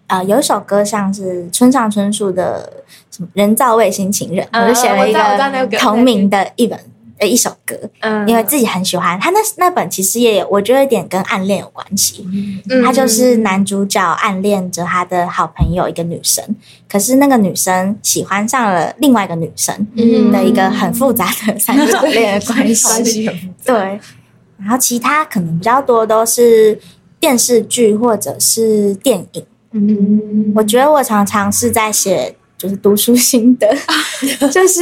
[0.07, 6.77] 呃有一首歌像是村上春树的什么人造卫星情人，啊我就写了一个个同名的一本
[7.17, 12.27] 呃一首歌，嗯因为自己很喜欢他那那本其实也有我觉得有点跟暗恋有关系，
[12.69, 16.43] 嗯他就是男主角暗恋着他的好朋友一个女生，
[16.89, 23.31] 可是那个女生喜欢上了另外一个女生嗯的一个很复杂的三角恋的关 关系。
[23.63, 23.97] 对，
[24.57, 26.79] 然后其他可能比较多都是
[27.19, 29.45] 电视剧或者是电影。
[29.71, 30.53] 嗯。
[30.55, 33.67] 我觉得我常常是在写就是读书心得，
[34.51, 34.81] 就是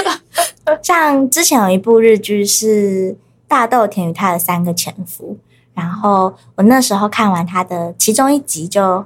[0.82, 3.14] 像之前有一部日剧是
[3.46, 5.36] 大豆田与他的三个前夫，
[5.74, 9.04] 然后我那时候看完他的其中一集就，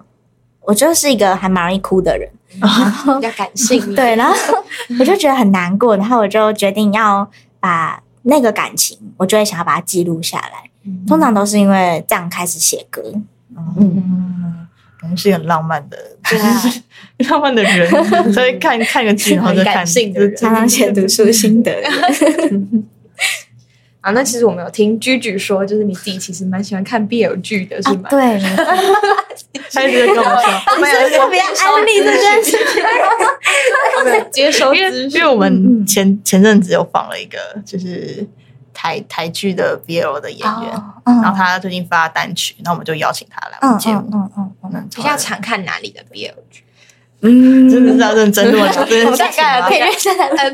[0.63, 2.29] 我就是一个还蛮容易哭的人，
[2.61, 4.35] 然后比较感性对，然后
[5.01, 7.29] 我就觉得很难过，然后我就决定要
[7.59, 10.71] 把那个感情，我就会想要把它记录下来。
[11.07, 13.01] 通常都是因为这样开始写歌，
[13.79, 14.67] 嗯，
[15.01, 15.97] 可能是很浪漫的，
[16.29, 16.63] 对啊，
[17.31, 17.89] 浪漫的人，
[18.35, 21.73] 所以看看个剧，然后就很看感性常常写读书心得。
[24.03, 28.39] 啊，那其实我们有听居居说，就是你自己其实蛮喜欢看 BL 剧的，是啊吗？，对，
[29.73, 32.83] 他一直在跟我们说， 你是特别安利这件事情。
[34.31, 35.21] 接收因为资讯。
[35.21, 38.27] 因为我们前前阵子有访了一个就是
[38.75, 40.73] 台台剧的 BL 的演员，
[41.05, 41.23] 嗯。
[41.23, 44.01] 然后他最近发单曲，然后我们就邀请他来我嗯们节目。
[44.13, 44.13] 嗯。
[44.13, 46.65] 嗯嗯嗯，嗯比较常看哪里的 BL 剧？
[47.21, 50.51] 嗯，真的是要认真论这件事大情吗概配乐下来呃，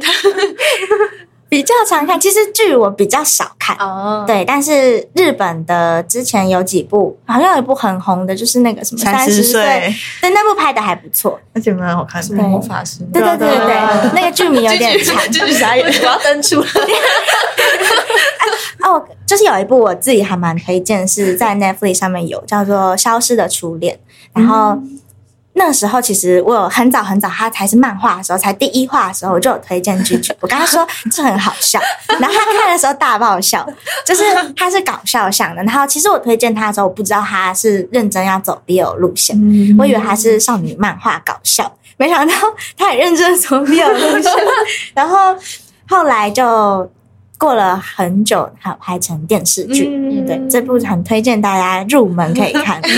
[1.48, 3.76] 比较常看，其实剧我比较少看。
[3.78, 11.40] 哦，对，但是日本的之前有几部，好像有一部很红的，就是那个什么三十十岁，岁，对，那部拍的还不错。
[11.54, 12.36] 而且蛮好看的。
[12.36, 13.00] 魔法师？
[13.12, 15.16] 对对对对那个剧名有点长。
[15.30, 16.66] 就是傻眼，我要登出了。
[18.80, 23.96] 哦，就是有一部我自己还蛮推荐，是在 Netflix 上面有，叫做《消失的初恋》。
[24.32, 24.78] 然后
[25.58, 30.32] 那时候其实我有很早很早，他才是漫画的时候，才第一话的时候，我就有推荐剧剧。
[30.40, 31.78] 我跟他说这很好笑，
[32.20, 33.68] 然后他看的时候大爆笑，
[34.06, 34.22] 就是
[34.56, 35.62] 他是搞笑向的。
[35.64, 39.36] 然后其实我推荐他的时候，我不知道他是认真要走 BL 路线，
[39.78, 42.32] 我以为他是少女漫画搞笑，没想到
[42.76, 44.32] 他很认真地走 BL 路线。
[44.94, 45.34] 然后
[45.88, 46.88] 后来就
[47.36, 49.88] 过了很久，还有拍成电视剧。
[49.88, 52.80] 嗯对，这部很推荐大家入门可以看。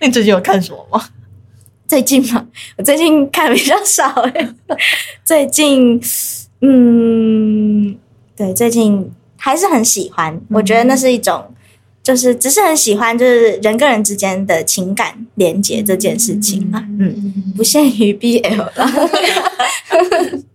[0.00, 1.04] 那 你最近有看什么吗？
[1.86, 2.46] 最近嘛，
[2.76, 4.48] 我最近看的比较少哎、
[5.24, 5.98] 最近，
[6.60, 7.96] 嗯，
[8.36, 10.38] 对，最近还是很喜欢。
[10.50, 11.54] 我觉得那是一种，
[12.02, 16.86] 就是只是很喜欢，就是人跟人之间的情感连接这件事情嘛。
[16.98, 18.92] 嗯，不限于 BL 啦。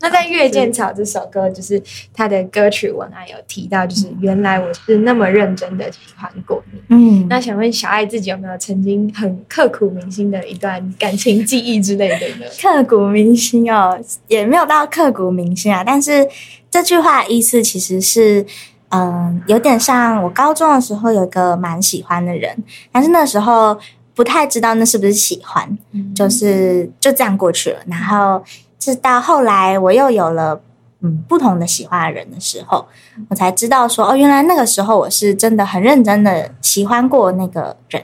[0.00, 1.82] 那在《月见草》这首歌，就是
[2.14, 6.80] 它的歌曲文案有提到，就是原来我是那么认真的喜欢过你。
[6.88, 12.46] 嗯，那想问小爱自己有没有曾经很刻骨铭心的一段感情记忆之类的呢？
[12.62, 15.82] 刻骨铭心哦，也没有到刻骨铭心啊。
[15.84, 16.26] 但是
[16.70, 18.46] 这句话的意思其实是，
[18.90, 22.56] 嗯、有点像我高中的时候有一个蛮喜欢的人，
[22.92, 23.76] 但是那时候
[24.14, 25.76] 不太知道那是不是喜欢，
[26.14, 27.80] 就是就这样过去了。
[27.86, 28.42] 然后
[28.88, 30.60] 直到后来我又有了
[31.02, 32.86] 嗯不同的喜欢的人的时候，
[33.28, 38.02] 我才知道说哦，原来那个时候我是真的很认真的喜欢过那个人。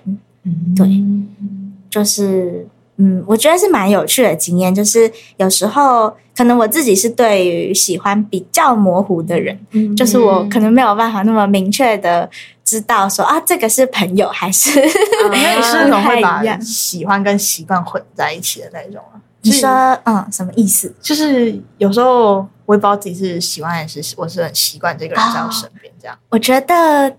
[0.76, 0.86] 对，
[1.88, 2.66] 就是
[2.96, 4.74] 嗯，我觉得是蛮有趣的经验。
[4.74, 12.28] 就是有时候可能我自己是对于喜欢比较模糊的人，嗯就是我可能没有办法那么明确的
[12.62, 14.78] 知道说啊，这个是朋友还是
[15.30, 19.16] 那你是那种会把喜欢跟习惯混在一起的那种啊？
[19.44, 19.68] 你说
[20.04, 20.92] 嗯什么意思？
[21.00, 26.18] 就是有时候我也不知道自己是喜欢还是我是很习惯这个人在我身边这样。
[26.30, 27.16] 我觉得，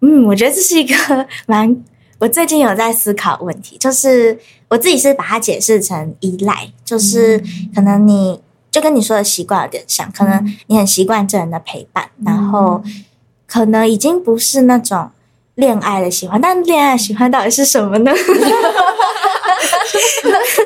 [0.00, 1.76] 嗯，我觉得这是一个蛮，
[2.18, 4.38] 我最近有在思考问题，就是
[4.68, 7.42] 我自己是把它解释成依赖，就是
[7.74, 8.40] 可能你
[8.70, 12.82] 就跟你说的习惯有点像，可能你很习惯这人的陪伴，然后
[13.46, 15.10] 可能已经不是那种
[15.58, 18.12] 恋爱的喜欢，但恋爱喜欢到底是什么呢？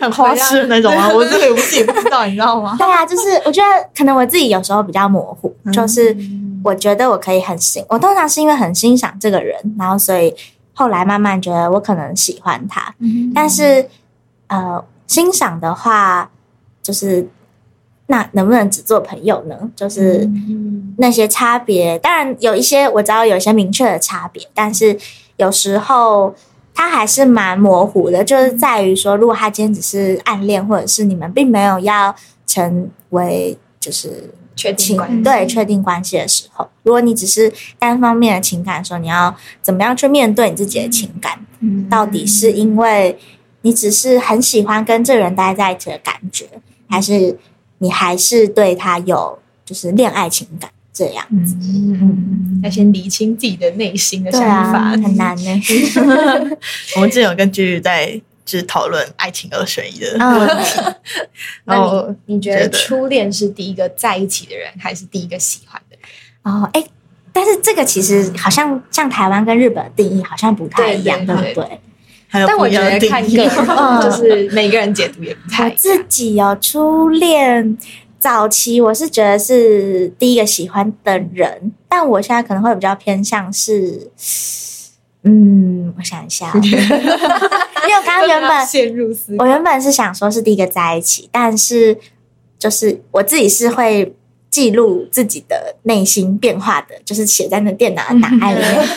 [0.01, 2.75] 很花痴的那种吗， 我这里我自己不知道，你知道吗？
[2.79, 6.15] 对啊，就是我觉得可能我自己有时候比较模糊，就是
[6.63, 10.35] 我觉得我可以很欣，我通常是因为很欣赏这个人，然后所以
[10.75, 12.95] 后来慢慢觉得我可能喜欢他，
[13.35, 13.89] 但是
[14.49, 16.29] 呃，欣赏的话，
[16.83, 17.27] 就是
[18.07, 19.57] 那能不能只做朋友呢？
[19.75, 20.29] 就是
[20.99, 24.99] 那些差别，当然有一些我知道有一些明确的差别，但是
[25.37, 26.35] 有时候
[26.75, 32.15] 它还是蛮模糊的，就是在于说，如果他今天只是暗恋，或者是你们并没有要
[32.47, 41.39] 成为就是确定关系对确定关系的时候，如果你只是单方面的情感的时候，你要怎么样去面对你自己的情感？
[41.89, 43.17] 到底是因为
[43.63, 46.47] 你只是很喜欢跟这个人待在一起的感觉，
[46.89, 47.39] 还是
[47.83, 51.57] 你还是对他有就是恋爱情感这样子？
[51.61, 54.41] 嗯嗯要先理清自己的内心的想
[54.73, 55.61] 法，很难呢。
[56.95, 60.81] 我们之前有跟居居在就是讨论爱情二选一的嗯问题，
[61.65, 66.55] 那你你觉得初恋是第一个在一起的人，还是第一个喜欢的人？
[66.55, 66.85] 哦，哎，
[67.33, 71.81] 但是这个其实好像像台湾跟日本的定义好像不太一样，对不对？
[72.33, 73.51] 还有但我觉得看个人，
[74.01, 75.77] 就是每个人解读也不太我一样。
[75.77, 77.77] 自己有初恋，
[78.19, 84.11] 早期我是觉得是第一个喜欢的人，但我现在可能会比较偏向是，
[85.25, 91.99] 嗯，我想一下哦、 因为我刚刚原本陷入思考我原本是想说是第一个在一起，但是
[92.59, 94.15] 就是我自己是会
[94.49, 98.89] 记录自己的内心变化的，就是写在那电脑 的档案里面。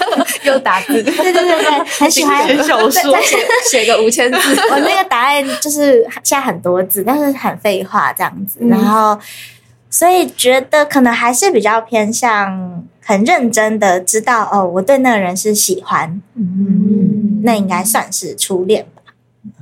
[0.46, 2.48] 又打字， 对对对对，很喜欢。
[2.48, 3.38] 写写
[3.70, 4.38] 写个五千字，
[4.72, 8.70] 我那个答案就是现在很多字，但是很废话这样子，嗯。
[8.70, 9.20] 然后
[9.90, 17.42] 所以觉得可能还是比较偏向很认真的知道哦，我对那个人是喜欢，嗯。
[17.44, 19.14] 那应该算是初恋吧。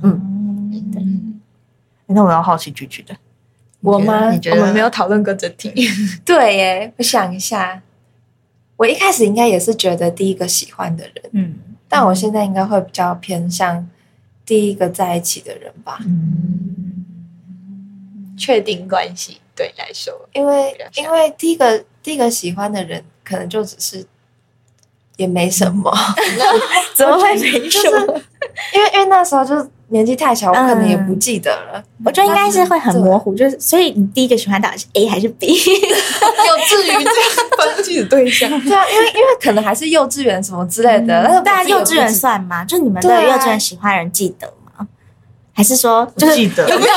[0.02, 1.40] 嗯。
[2.06, 3.16] 那我要好奇句句的，
[3.80, 4.30] 我吗？
[4.30, 5.72] 你觉得我们没有讨论过这题，
[6.24, 7.80] 对耶，我想一下，
[8.76, 11.54] 我一开始应该也是觉得第一个喜欢的人，嗯
[11.88, 13.88] 但我现在应该会比较偏向
[14.44, 17.04] 第一个在一起的人吧，嗯。
[18.36, 24.04] 确定关系对你来说，因为因为第一个第一个喜欢的人可能就只是
[25.16, 25.88] 也没什么，
[26.96, 28.22] 怎么会没 就是
[28.74, 31.82] 因为因为那时候就是年纪太小，我可能也不记得了。
[32.04, 35.46] 我觉得应该是会很模糊，就是所以你第一个喜欢到底是 A 还是 B？
[35.48, 35.54] 有
[36.66, 37.04] 至于这样
[37.58, 38.48] 分析的对象？
[38.62, 42.64] 对啊，因为因为可能还是幼稚园什么之类的，但是我对啊，自己也幼稚园算吗？
[42.64, 44.86] 就你们的对啊幼稚园喜欢人记得吗？
[45.52, 46.92] 还是说就是不记得有 没有？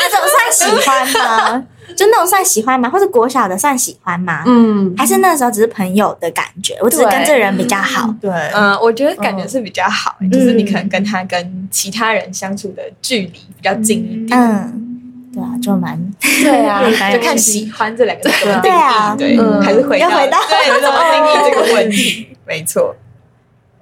[0.00, 1.64] 那种算喜欢吗？
[1.96, 2.88] 就那种算喜欢吗？
[2.88, 4.42] 或者国小的算喜欢吗？
[4.46, 6.76] 嗯，还是那时候只是朋友的感觉？
[6.80, 8.12] 我只是跟这人比较好。
[8.20, 14.38] 对，嗯，我觉得感觉是比较好，就是你可能跟他跟其他人相处的距离比较近一点。
[14.38, 16.82] 嗯，对啊，就蛮对啊，
[17.12, 22.28] 就看喜欢这两个字怎么定对啊义，对，嗯还是回到要回到对 怎么定义这个问题？
[22.46, 22.94] 没错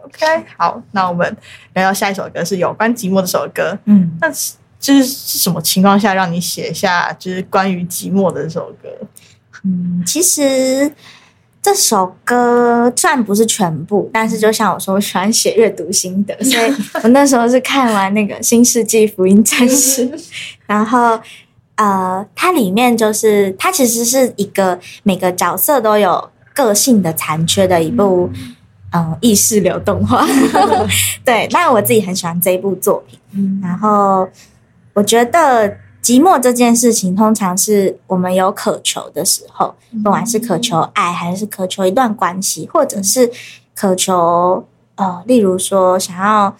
[0.04, 1.36] ，OK，好，那我们
[1.74, 3.76] 聊聊下一首歌，是有关寂寞这首歌。
[3.86, 8.88] 嗯，那是就是是什么情况下让你写下就是关于寂寞的这首歌？
[9.62, 10.92] 嗯，其实
[11.62, 16.74] 这首歌虽然不是全部，但是就像我说，我喜欢写阅读心得， 所以
[17.04, 20.10] 我那时候是看完那个《新世纪福音战士》，
[20.66, 21.16] 然后
[21.76, 28.28] 呃，它里面就是它其实是一个每个角色都有个性的残缺的一部
[28.90, 30.26] 嗯、呃意识流动画。
[31.24, 34.28] 对，那我自己很喜欢这一部作品，然后
[34.94, 43.30] 我觉得寂寞这件事情，通常是我们有渴求的时候，不管是渴求爱，还是渴求一段关系，或者是
[43.74, 44.66] 渴求
[44.96, 46.54] 呃，例如说想要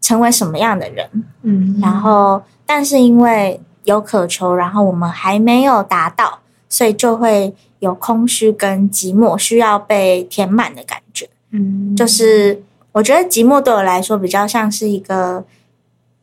[0.00, 1.08] 成为什么样的人，
[1.42, 1.78] 嗯。
[1.80, 11.28] 然后但是因为有渴求，然后我们还没有达到，所以就会有空虚跟寂寞需要被填满的感觉。
[11.50, 11.94] 嗯。
[11.96, 12.62] 就是
[12.92, 15.44] 我觉得寂寞对我来说比较像是一个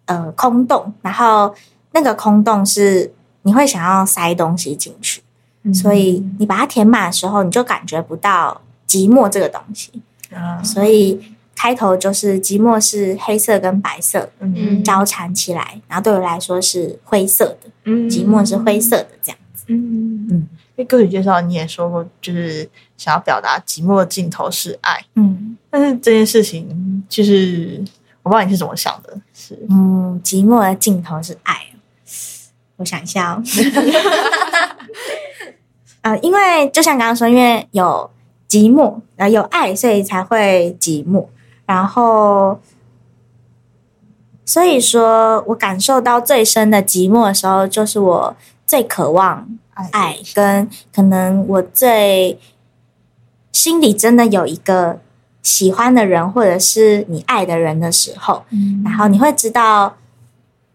[0.07, 1.55] 呃空洞，然后
[1.91, 5.21] 那个空洞是你会想要塞东西进去，
[5.73, 10.01] 所以你把它填满的时候，你就感觉不到寂寞这个东西。
[10.33, 10.61] 啊。
[10.61, 11.17] 所以
[11.55, 14.83] 开头就是寂寞是黑色跟白色嗯。
[14.83, 18.09] 交缠起来，然后对我来说是灰色的，嗯。
[18.09, 19.37] 寂寞是灰色的这样。
[19.53, 20.27] 子嗯。
[20.29, 25.57] 嗯，因为歌曲介绍你也说过，就是想要表达寂寞的尽头是爱，嗯。
[25.69, 27.83] 但是这件事情就是
[28.27, 31.55] 我不知道你是怎么想的，是嗯，寂寞的尽头是爱。
[32.75, 33.43] 我想一下哦，
[36.01, 38.09] 呃，因为就像刚刚说，因为有
[38.47, 41.25] 寂寞，呃，有爱，所以才会寂寞。
[41.65, 42.59] 然后，
[44.45, 49.47] 所以说我感受到最深的寂寞的时候，就是我最渴望
[49.91, 52.39] 爱，跟可能我最
[53.51, 54.99] 心里真的有一个
[55.43, 58.43] 喜欢的人，或者是你爱的人的时候，
[58.83, 59.95] 然后你会知道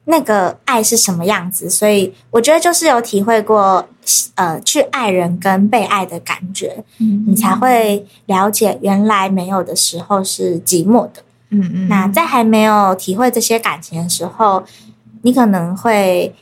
[0.04, 1.68] 那个爱是什么样子。
[1.68, 3.86] 所以我觉得就是有体会过，
[4.34, 6.84] 呃，去爱人跟被爱的感觉，
[7.26, 11.22] 你才会了解原来没有的时候是寂寞的。
[11.50, 14.64] 嗯嗯那在还没有体会这些感情的时候，
[15.20, 16.34] 你可能会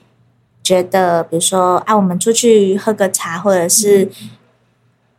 [0.62, 4.08] 觉得，比如说啊，我们出去喝个茶，或者是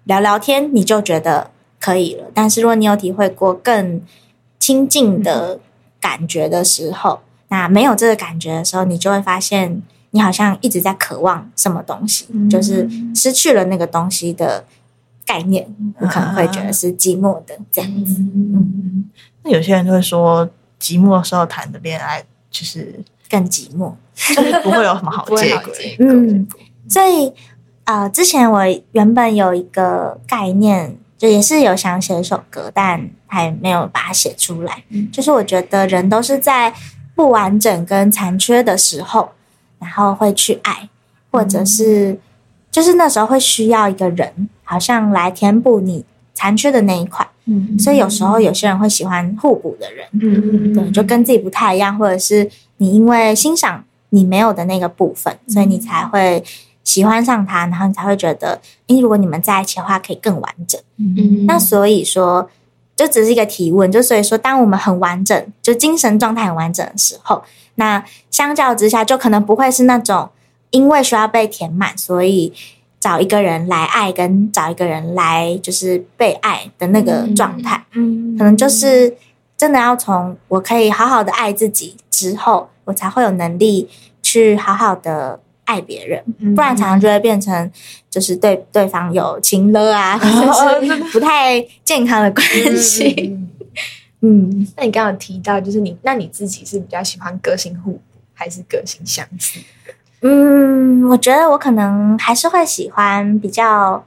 [0.05, 1.51] 聊聊天，你就觉得
[1.82, 2.23] 可以了。
[2.34, 4.01] 但是如果你有体会过更
[4.57, 5.59] 亲近的
[5.99, 7.19] 感觉的时候，
[7.49, 14.63] 那没有这个感觉的时候，你就会发现你好像一直在渴望什么东西，就是失去了那个东西的
[15.25, 15.67] 概念，
[15.99, 18.21] 你可能会觉得是寂寞的这样子。
[18.21, 19.09] 嗯，
[19.43, 20.47] 那有些人就会说，
[20.79, 23.93] 寂寞的时候谈的恋爱就是更寂寞。
[24.13, 25.63] 就是不会有什么好不会结果。
[25.65, 26.05] 好结果。
[26.05, 26.47] 嗯，
[26.88, 27.34] 所以
[27.86, 28.61] 呃，之前我
[28.91, 34.84] 原本有一个概念，就也是有想写一首歌，但还没有把它写出来。
[35.13, 36.74] 就是我觉得人都是在
[37.13, 39.30] 不完整跟残缺的时候，
[39.78, 40.89] 然后会去爱，
[41.30, 42.17] 或者是、
[42.72, 46.03] 就是那时候会需要一个人，好像来填补你
[46.34, 47.28] 残缺的那一块。
[47.45, 56.43] 嗯所以有时候有些人会喜欢互补的人，嗯对，就跟自己不太一样，或者是你因为欣赏你没有的那个部分，所以你才会
[56.91, 60.81] 喜欢上他，然后你才会觉得，因为，如果你们在一起的话，可以更完整。
[60.97, 62.49] 嗯那所以说，
[62.97, 67.41] 就只是一个提问，就所以说，当我们很完整，就精神状态很完整的时候，
[67.75, 70.29] 那相较之下，就可能不会是那种
[70.71, 72.51] 因为需要被填满，所以
[72.99, 77.81] 找一个人来爱，跟找一个人来就是被爱的那个状态。
[77.93, 79.15] 嗯可能就是
[79.57, 83.89] 真的要从我可以好好的爱自己之后，我才会有能力
[84.21, 85.39] 去好好的
[85.72, 87.72] 爱别人，嗯不然常常就会变成
[88.09, 92.45] 就是对对方有情了啊， 或者是不太健康的关
[92.78, 93.39] 系。
[94.19, 98.01] 嗯，那你刚刚有提到，就是你，那你自己是比较喜欢个性互补，
[98.34, 99.59] 还是个性相似？
[100.22, 104.03] 嗯，我觉得我可能还是会喜欢比较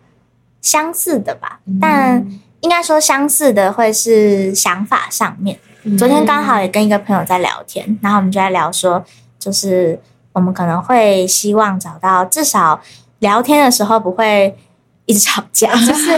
[0.61, 2.25] 相似的吧，但
[2.61, 5.59] 应该说相似的会是想法上面。
[5.99, 9.05] 昨天刚好也跟一个朋友在聊天，然后我们就在聊说，
[9.39, 9.99] 就是
[10.35, 12.79] 我们可能会希望找到至少
[13.21, 14.55] 聊天的时候不会
[15.07, 16.11] 一直吵架， 就是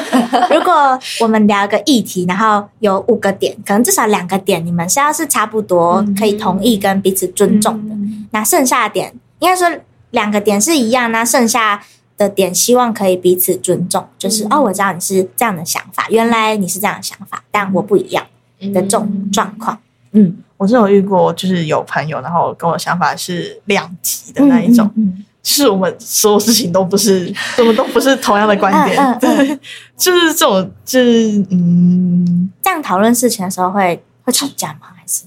[0.50, 7.94] 如果我们聊个议题，然后有五个点，可能至少两个点你们是要是差不多可以同意跟彼此尊重的，
[8.32, 9.70] 那剩下的点应该说
[10.10, 11.82] 两个点是一样，那剩下
[12.16, 18.24] 的点希望可以彼此尊重，就是、哦，我知道你是这样的想法，原来你是这样的想法，但我不一样
[18.72, 19.78] 的这种状况。
[20.12, 29.58] 嗯，我是有遇过，就是有朋友，然后跟我想法是两极的那一种，嗯 就是我们所有事情都不是，我们都不是同样的观点， 对，
[29.96, 34.88] 就是这种，就是嗯，这样讨论事情的时候会会吵架吗？
[34.96, 35.24] 还是？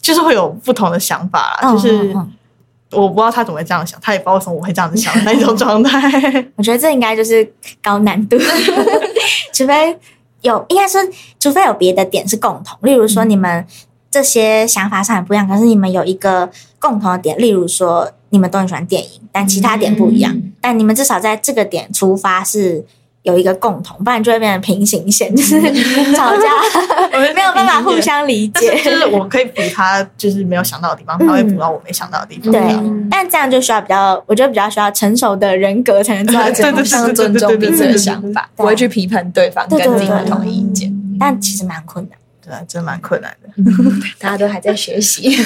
[0.00, 2.12] 就是会有不同的想法啦，就是
[2.90, 6.44] 我不知道他怎么会这样想，他也不知道为什么我会这样子想的那一种状态。
[6.56, 7.48] 我觉得这应该就是
[7.80, 8.36] 高难度，
[9.54, 9.96] 除非
[10.42, 10.98] 有，应该是，
[11.40, 13.66] 除非有别的点是共同，例如说你们
[14.10, 22.84] 这些想法上很不一样，可是你们有一个共同的点，例如说你们都很喜欢电影，但其他点不一样，但你们至少在这个点出发是。
[23.22, 25.60] 有一个共同，不然就会变成平行线， 就是
[26.14, 26.42] 吵架，
[27.34, 28.74] 没有办法互相理解。
[28.82, 32.50] 就是我可以补他就是没有想到的地方，他会补到我没想到的地方。
[32.50, 40.92] 对嗯，但这样就需要比较，我觉得比较需要成熟的人格才能做到互相尊重彼此的想法，不会去批判对方跟自己不同意见。
[41.20, 42.18] 但其实蛮困难。
[42.44, 43.48] 对啊，真的蛮困难的。
[44.18, 45.38] 大家都还在学习。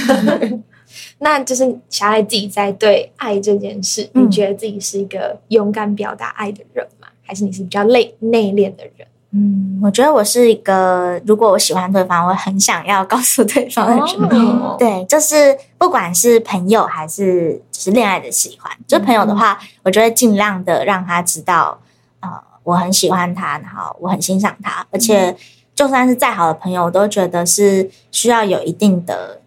[1.18, 6.95] 那就是小爱自己在对爱这件事，嗯你觉得自己是一个勇敢表达爱的人吗？
[7.26, 9.06] 还是你是比较内内敛的人？
[9.32, 14.40] 嗯，我觉得我是一个，如果我喜欢对方，我很想要告诉对方的人。
[14.40, 21.78] 哦 对，就是不管是朋友还是就是恋爱的喜欢，就朋友的话，我就会尽量的让他知道，
[22.20, 22.30] 呃，
[22.62, 25.36] 我很喜欢他，然后我很欣赏他，而且
[25.74, 29.40] 就算是再好的朋友，我都觉得是需要有一定的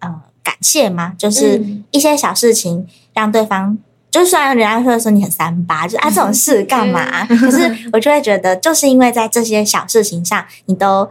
[0.00, 3.78] 呃感谢嘛，就是嗯一些小事情让对方。
[4.16, 11.08] 就虽然人家会说你很三八，就啊 这种事干嘛、可是我就会觉得，就是因为在这些小事情上，你都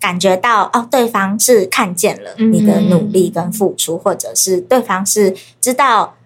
[0.00, 6.16] 感觉到哦，对方是看见了你的努力跟付出，或者是对方是知道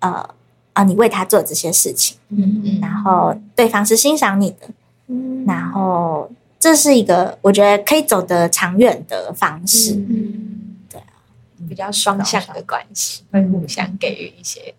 [0.00, 0.28] 呃
[0.72, 2.78] 啊你为他做这些事情，嗯。
[2.80, 4.68] 然后对方是欣赏你的，
[5.06, 5.44] 嗯。
[5.46, 9.94] 然后这是一个我觉得可以走得长远的方式。
[9.94, 11.22] 嗯，对啊，
[11.68, 14.74] 比较双向的关系，会互相给予一些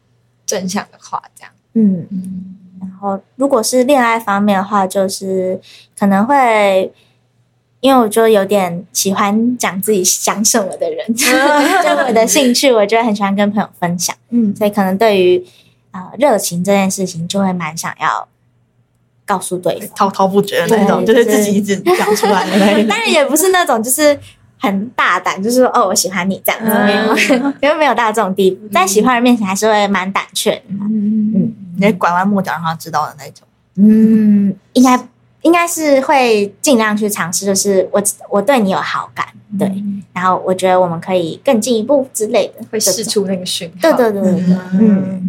[0.50, 1.52] 正向的话，这样。
[1.74, 2.08] 嗯，
[2.82, 5.62] 然后如果是恋爱方面的话，就是
[5.97, 6.91] 可能会。
[7.82, 11.26] 因为我就有点喜欢讲自己想什么的人， 就
[12.06, 14.14] 我的兴趣，我就很喜欢跟朋友分享。
[14.32, 15.41] 嗯所以可能对于
[15.91, 18.28] 呃热情这件事情，就会蛮想要
[19.26, 19.89] 告诉对方。
[19.95, 22.88] 滔滔不绝的那种，就是自己一直讲出来的那一种。
[22.91, 24.20] 当然也不是那种就是
[24.60, 30.64] 很大胆，就是说哦我喜欢你这样子，没有， 因为没有到这种地步，在喜欢人面前还是会蛮胆怯的。
[30.82, 33.47] 嗯你会拐弯抹角让他知道的那种。
[33.76, 34.99] 嗯，应该
[35.43, 39.26] 应该是会尽量去尝试，就是我我对你有好感，
[39.57, 39.72] 对，
[40.12, 42.78] 然后我觉得我们可以更进一步之类的，会。
[42.78, 43.78] 试出那个讯号。
[43.82, 45.26] 对对对对对，嗯。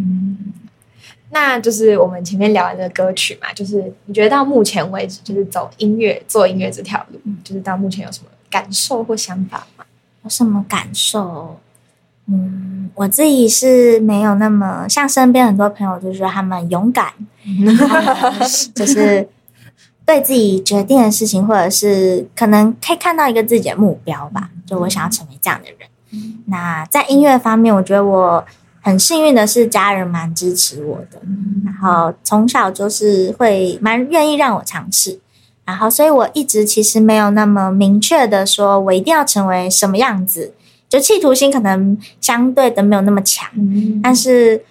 [1.33, 9.85] 那就是我们前面聊完的歌曲嘛，就是你觉得到目前为止，就是走音乐做音乐这条路，就是到目前有什么感受或想法吗？
[10.23, 11.59] 有什么感受？
[12.27, 17.11] 嗯，我自己是没有那么像身边很多朋友，就是说他们勇敢，
[18.75, 19.27] 就是
[20.05, 24.51] 对自己决定的事情，或者是可能可以看到一个自己的目标吧。
[24.67, 25.89] 就我想要成为这样的人。
[26.45, 28.45] 那在音乐方面，我觉得我
[28.81, 31.19] 很幸运的是，家人蛮支持我的，
[31.65, 35.19] 然后从小就是会蛮愿意让我尝试。
[35.71, 40.53] 然后，所以我一直其实没有那么明确的说，我一定要成为什么样子，
[40.89, 43.49] 就企图心可能相对的没有那么强。
[44.03, 44.61] 但是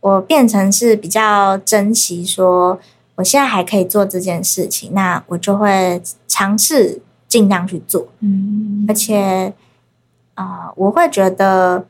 [0.00, 2.78] 我变成是比较珍惜说，
[3.14, 9.54] 我现在还可以做这件事情，那我就会尝试尽量去做，嗯而且
[10.34, 11.86] 啊、呃我会觉得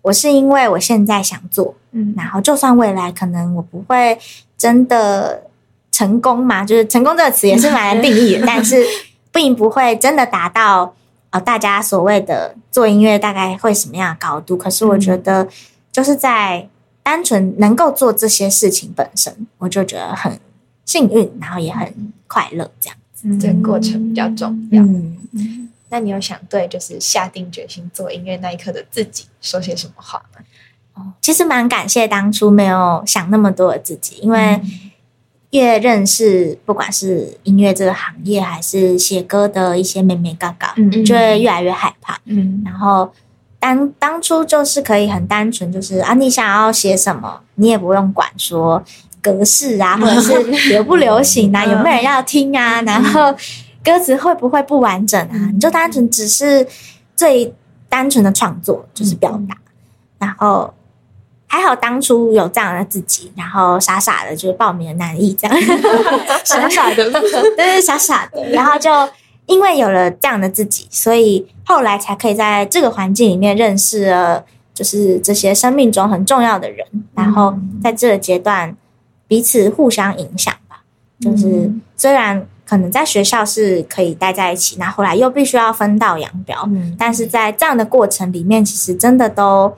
[0.00, 4.18] 我是因为我现在想做，嗯然后就算未来可能我不会
[4.56, 5.42] 真的
[5.98, 8.86] 成功嘛，就是成功这个词也是蛮难定义的， 但是
[9.32, 10.94] 并不会真的达到
[11.30, 14.56] 呃大家所谓的做音乐大概会什么样的高度。
[14.56, 15.48] 可是我觉得
[15.90, 16.68] 就是在
[17.02, 20.38] 单纯能够做这些事情本身，我就觉得很
[20.84, 23.36] 幸运，然后也很快乐这样子。
[23.36, 24.80] 这个过程比较重要。
[24.80, 30.44] 嗯，那你有想对就是下定决心做音乐那一刻的自己说些什么话吗？
[31.20, 34.60] 其实蛮感谢当初没有想那么多的自己，因为
[35.50, 42.18] 越认识不管是音乐这个行业，还是写歌的一些妹妹嘎嘎，嗯就会越来越害怕。
[42.26, 42.62] 嗯。
[42.64, 43.10] 然后
[43.58, 48.82] 当当初就是可以很单纯，就是啊，你想要写什么，你也不用管说
[49.22, 51.70] 格式啊， 或者是流不流行啊，嗯。
[51.72, 53.34] 有没有人要听啊，然后
[53.82, 56.66] 歌词会不会不完整啊，你就单纯只是
[57.16, 57.54] 最
[57.88, 59.56] 单纯的创作，就是表达，
[60.18, 60.74] 然后。
[61.48, 65.56] 还好当初有这样的自己，然后傻傻的就是报名了南艺这样，
[66.44, 68.90] 傻傻的，对对，傻傻的，然后就
[69.46, 74.44] 因为有了这样的自己，所以后来才可以在这个环境里面认识了，
[74.74, 78.76] 就是这些生命中很重要的人，然后在这个阶段
[79.26, 80.82] 彼此互相影响吧。
[81.18, 86.94] 就是虽然可能在学校是可以待在一起，那后来又必须要分道扬镳，嗯。
[86.98, 89.74] 但是在这样的过程里面，其实真的都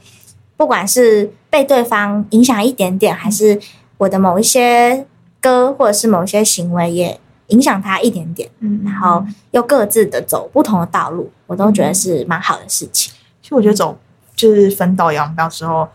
[0.61, 3.59] 不管是被对方影响一点点，还是
[3.97, 5.07] 我的某一些
[5.41, 13.11] 歌或者是某一些行为也影响他一点点，嗯然后又各自的走不同的道路，我都觉得是蛮好的事情。
[13.41, 13.99] 其实我觉得走
[14.37, 15.89] 就是分道扬镳之后，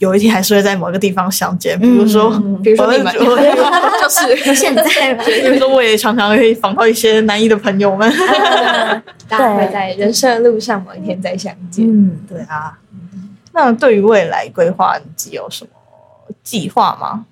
[0.00, 1.80] 有一天还是会在某个地方相见。
[1.80, 2.28] 比如说，
[2.62, 8.12] 比如说 就是 现在嘛， 比如说，我也常常会访到一些南艺的朋友们。
[9.26, 11.86] 大家会在人生的路上某一天再相见。
[11.88, 12.78] 嗯，对啊，
[13.54, 15.70] 那对于未来规划，你自己有什么
[16.42, 17.24] 计划吗？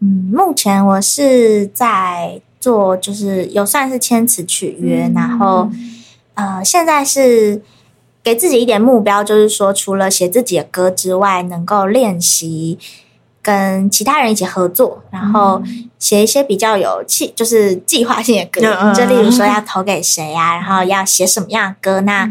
[0.00, 5.70] 嗯，目前我是在做，就是有算是签词取约，然后
[6.34, 7.62] 呃，现在是
[8.22, 12.78] 给自己一点目标，就是说除了写自己的歌之外，能够练习
[13.40, 15.62] 跟其他人一起合作，然后
[15.98, 22.28] 写一些比较有计，就是计划性的歌，就例如说要投给谁啊，然后要写什么样的歌，那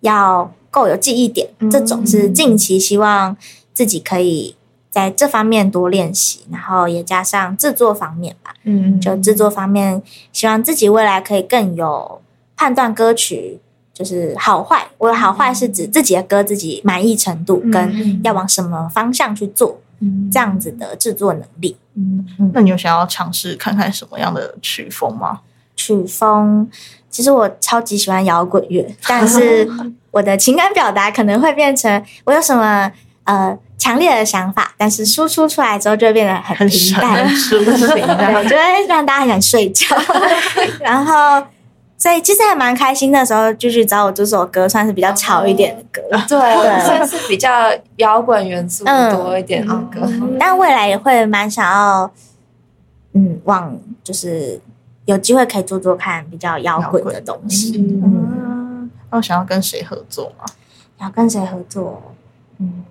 [0.00, 3.36] 要够有记忆点，这种是近期希望
[3.72, 4.54] 自己可以
[4.90, 10.02] 在这方面多练习，然后也加上制作方面吧，嗯就制作方面，
[10.32, 12.20] 希望自己未来可以更有
[12.56, 13.60] 判断歌曲
[13.92, 14.88] 就是好坏。
[14.98, 19.80] 我的好坏是指自己的歌自己满意程度，跟要往什么方向去做，
[20.30, 21.76] 这样子的制作能力。
[21.94, 25.40] 嗯，那你有想要尝试看看什么样的曲风吗？
[25.76, 26.68] 曲风，
[27.08, 29.66] 其实我超级喜欢摇滚乐，但是
[30.10, 32.90] 我的情感表达可能会变成我有什么
[33.24, 37.24] 呃强烈的想法，但是输出出来之后就会变得很很平淡
[38.34, 39.86] 我觉得让大家很想睡觉。
[40.80, 41.42] 然后，
[41.96, 43.10] 所以其实还蛮开心。
[43.12, 46.02] 那时候就去找我这首歌，算是比较潮一点的歌。
[46.28, 50.00] 对，对算是比较摇滚元素多一点的歌。
[50.38, 52.10] 但未来也会蛮想要，
[53.14, 54.60] 嗯，往就是
[55.06, 57.72] 有机会可以做做看比较摇滚的东西。
[57.78, 58.59] 嗯嗯，
[59.10, 60.44] 那我想要跟谁合作吗？
[61.00, 62.02] 要跟谁合作？
[62.58, 62.84] 嗯，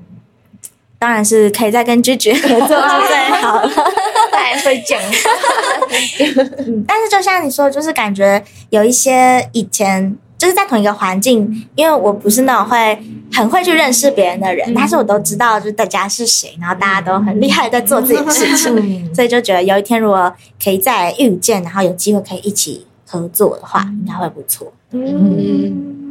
[0.97, 3.69] 当然是可以再跟 Gigi 合作就最好了。
[4.31, 4.99] 大家会讲，
[6.65, 12.97] 嗯，但是就像你说的，就是感觉有一些以前就是在同一个环境，因为我不是那种会
[13.31, 24.73] 很会去认识别人的人，但是我都知道就是大家是谁，然后大家都很厉害，在做自己的事情，所以就觉得有一天如果可以再遇见，然后有机会可以一起合作的话，应该会不错。
[24.91, 26.08] 嗯。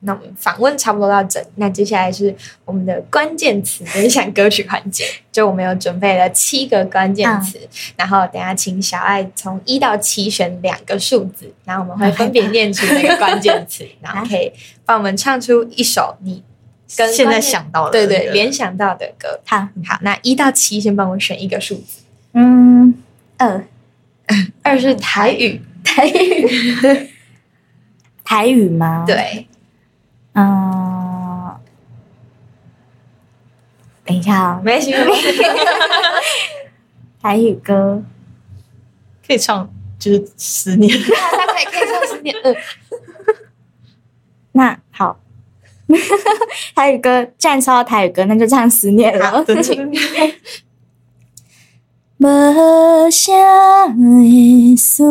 [0.00, 2.34] 那我们访问差不多到这，那接下来是
[2.64, 5.04] 我们的关键词分享歌曲环节。
[5.32, 7.58] 就我们有准备了七个关键词，
[7.96, 14.52] 然后等下请小爱从一到七选两个数字，然后我们会分别念出那个关键词， 然后可以
[14.84, 16.42] 帮我们唱出一首你
[16.96, 19.40] 跟现在想到的对对联想到的歌。
[19.46, 22.94] 好，好，那一到七先帮我选一个数字，嗯，
[23.36, 23.64] 二
[24.62, 27.08] 二是台语，台语，
[28.24, 29.46] 台语吗？，对，
[30.38, 31.60] 嗯，
[34.04, 35.26] 等一下啊，没关系，没关系
[37.20, 38.02] 台语歌。
[39.26, 39.68] 可以唱
[39.98, 40.96] 就是思念。
[40.96, 42.56] 他可以可以唱十年，嗯，
[44.52, 45.18] 那好，
[46.74, 49.44] 台语歌，既然抽到台语歌，那就唱《思念》了。
[52.20, 53.32] 无啥
[53.86, 55.04] 的思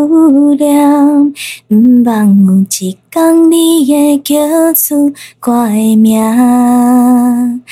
[0.58, 1.34] 念，
[1.70, 7.64] 毋望有一天你会叫出我的名，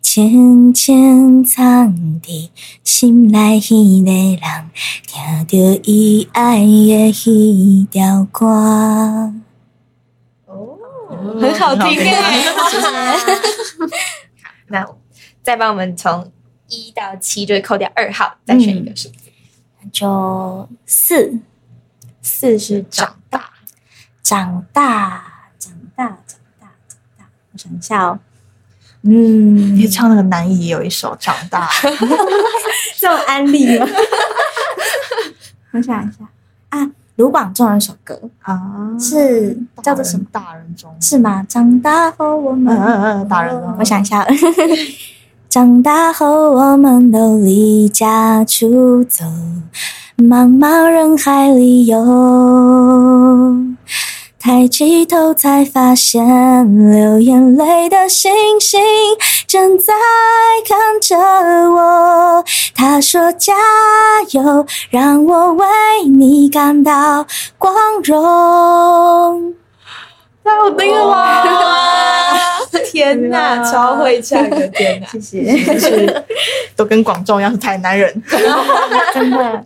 [0.00, 1.92] 清清藏
[2.22, 2.50] 伫
[2.84, 4.40] 心内迄个人，
[5.08, 9.32] 听着伊爱的迄条歌。
[10.46, 12.06] 很好听很
[12.54, 13.16] 好哎。
[14.68, 14.86] 那
[15.42, 16.30] 再帮我们从
[16.68, 19.16] 一到七，就会扣掉二号，再选一个数字。
[19.92, 21.38] 就四
[22.22, 23.50] 四是长大，
[24.22, 27.26] 长大，长大，长大，长大。
[27.52, 28.18] 我想一下哦，
[29.02, 31.68] 嗯，你唱那个南艺也有一首《长大》，
[32.98, 33.86] 这种安利吗？
[35.72, 36.24] 我想一下
[36.70, 40.24] 啊，卢广仲有一首歌啊，是叫做什么？
[40.32, 41.44] 大人中是吗？
[41.46, 44.26] 长大后我们，嗯大人中我想一下，
[45.54, 49.24] 长大后我们都离家出走，
[50.16, 51.96] 茫茫人海里游。
[54.40, 58.80] 抬起头才发现，流眼泪的星星
[59.46, 59.94] 正在
[60.68, 61.16] 看着
[61.70, 62.44] 我。
[62.74, 63.54] 他说：“加
[64.32, 65.64] 油，让我为
[66.10, 67.24] 你感到
[67.58, 69.54] 光荣。
[70.44, 71.42] 太好听了吧！
[72.92, 76.24] 天哪，超会唱的，天哪！”谢谢，就 是
[76.76, 78.22] 都跟广众一样是台南人。
[79.14, 79.64] 真的。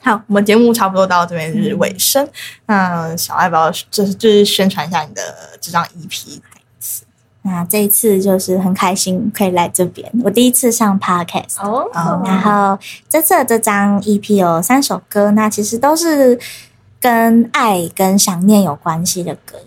[0.00, 2.26] 好，我们节目差不多到这边是尾声。
[2.66, 5.22] 那小爱宝，就是就是宣传一下你的
[5.60, 6.40] 这张 EP。
[7.42, 11.88] 那这一次就是很开心可以来这边，我第一次上 Podcast 哦，
[12.24, 16.38] 然后这次的这张 EP 有三首歌，那其实都是
[17.00, 19.58] 跟爱跟想念有关系的歌。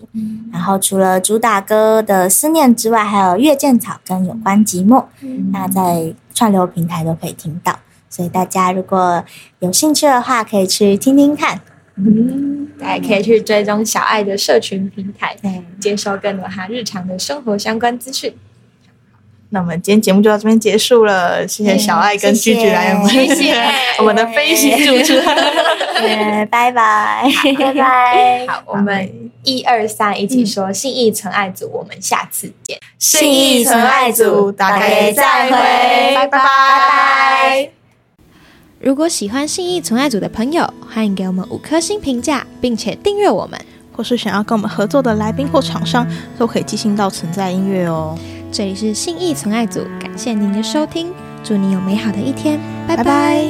[0.52, 5.04] 然后除了主打歌的思念之外，还有月见草跟有关寂寞，
[5.52, 7.78] 那在串流平台都可以听到。
[8.08, 9.24] 所以大家如果
[9.60, 11.60] 有兴趣的话，可以去听听看。
[11.94, 18.34] 嗯，大家可以去追踪小爱的社群平台，对，接收更多他日常的生活相关资讯。
[19.54, 23.54] 那我们今天节目就到这边结束了，谢谢小爱跟居居来我们谢谢
[24.00, 25.24] 我们的飞行主持人。
[26.00, 28.46] 对，拜拜，拜拜。
[28.46, 32.78] 好，我们一二三一起说信义纯爱组，我们下次见。
[32.98, 37.68] 信义纯爱组，大家再会，拜拜拜。
[38.80, 43.60] 如果喜欢信义纯爱组的朋友，欢迎给我们五颗星评价，并且订阅我们。
[43.94, 46.06] 或是想要跟我们合作的来宾或厂商，
[46.38, 48.18] 都可以寄信到存在音乐哦。
[48.52, 51.10] 这里是信义存爱组，感谢您的收听，
[51.42, 53.02] 祝你有美好的一天，拜拜。
[53.02, 53.44] 拜拜。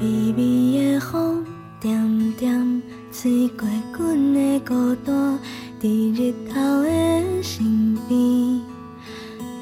[0.00, 1.44] 微微的风，
[1.80, 3.66] 点点吹过
[3.98, 5.40] 阮的孤单，
[5.82, 6.88] 伫日头的
[7.42, 8.60] 身边，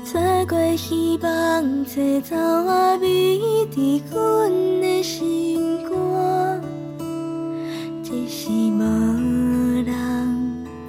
[0.04, 3.40] 吹过希望，吹走我美
[3.70, 3.80] 在
[4.14, 4.52] 阮
[4.82, 5.02] 的
[8.78, 8.82] 无
[9.82, 9.94] 人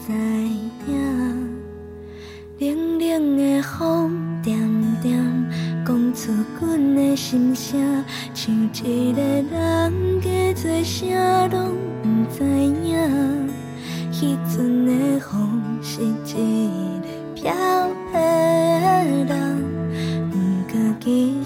[0.05, 0.89] 知影，
[2.59, 4.11] 冷冷的风，
[4.43, 4.59] 点
[5.01, 5.15] 点
[5.85, 11.71] 讲出阮的心声，像一个人加做啥拢
[12.03, 12.97] 不知影。
[14.11, 16.33] 迄阵的风是一个
[17.35, 17.53] 飘
[18.11, 18.15] 的
[19.25, 19.31] 人，
[20.29, 20.33] 不
[20.71, 21.36] 过其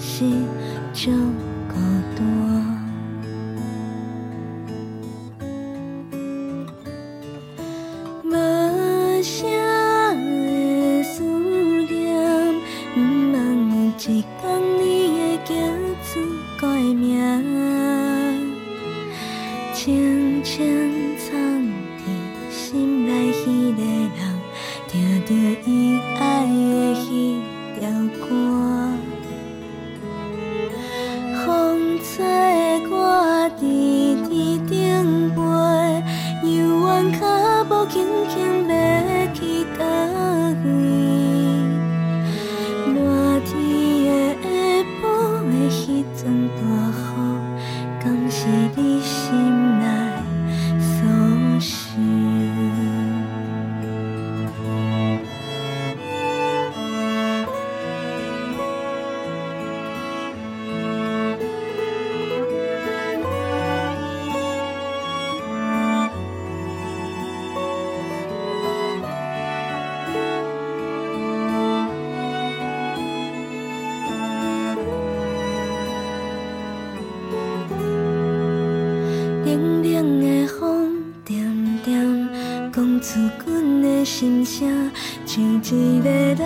[83.02, 84.90] 讲出阮的心声，
[85.26, 86.38] 像一个人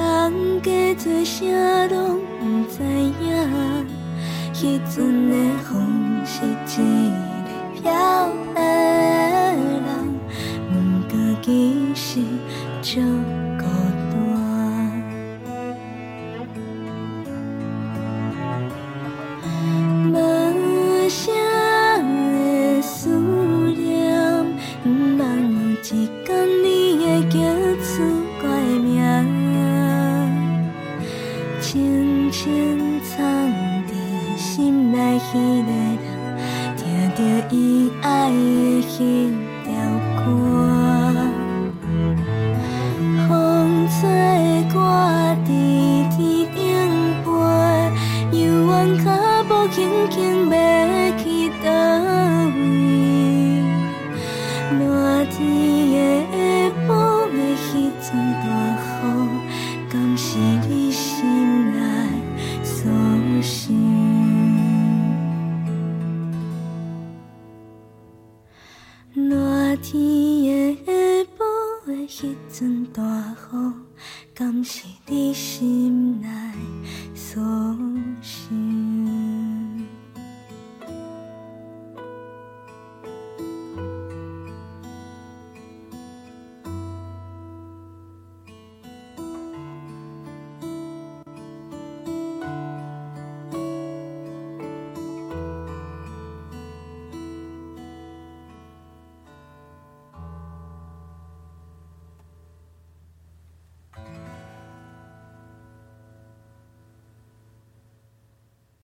[0.62, 1.44] 加做啥
[1.88, 3.84] 拢不知影。
[4.54, 5.34] 迄阵的
[5.64, 5.86] 风
[6.24, 6.48] 是一
[7.44, 7.48] 个
[7.82, 9.86] 飘的人，
[10.70, 10.74] 不
[11.11, 11.46] 过其
[11.94, 12.20] 实
[12.80, 13.00] 足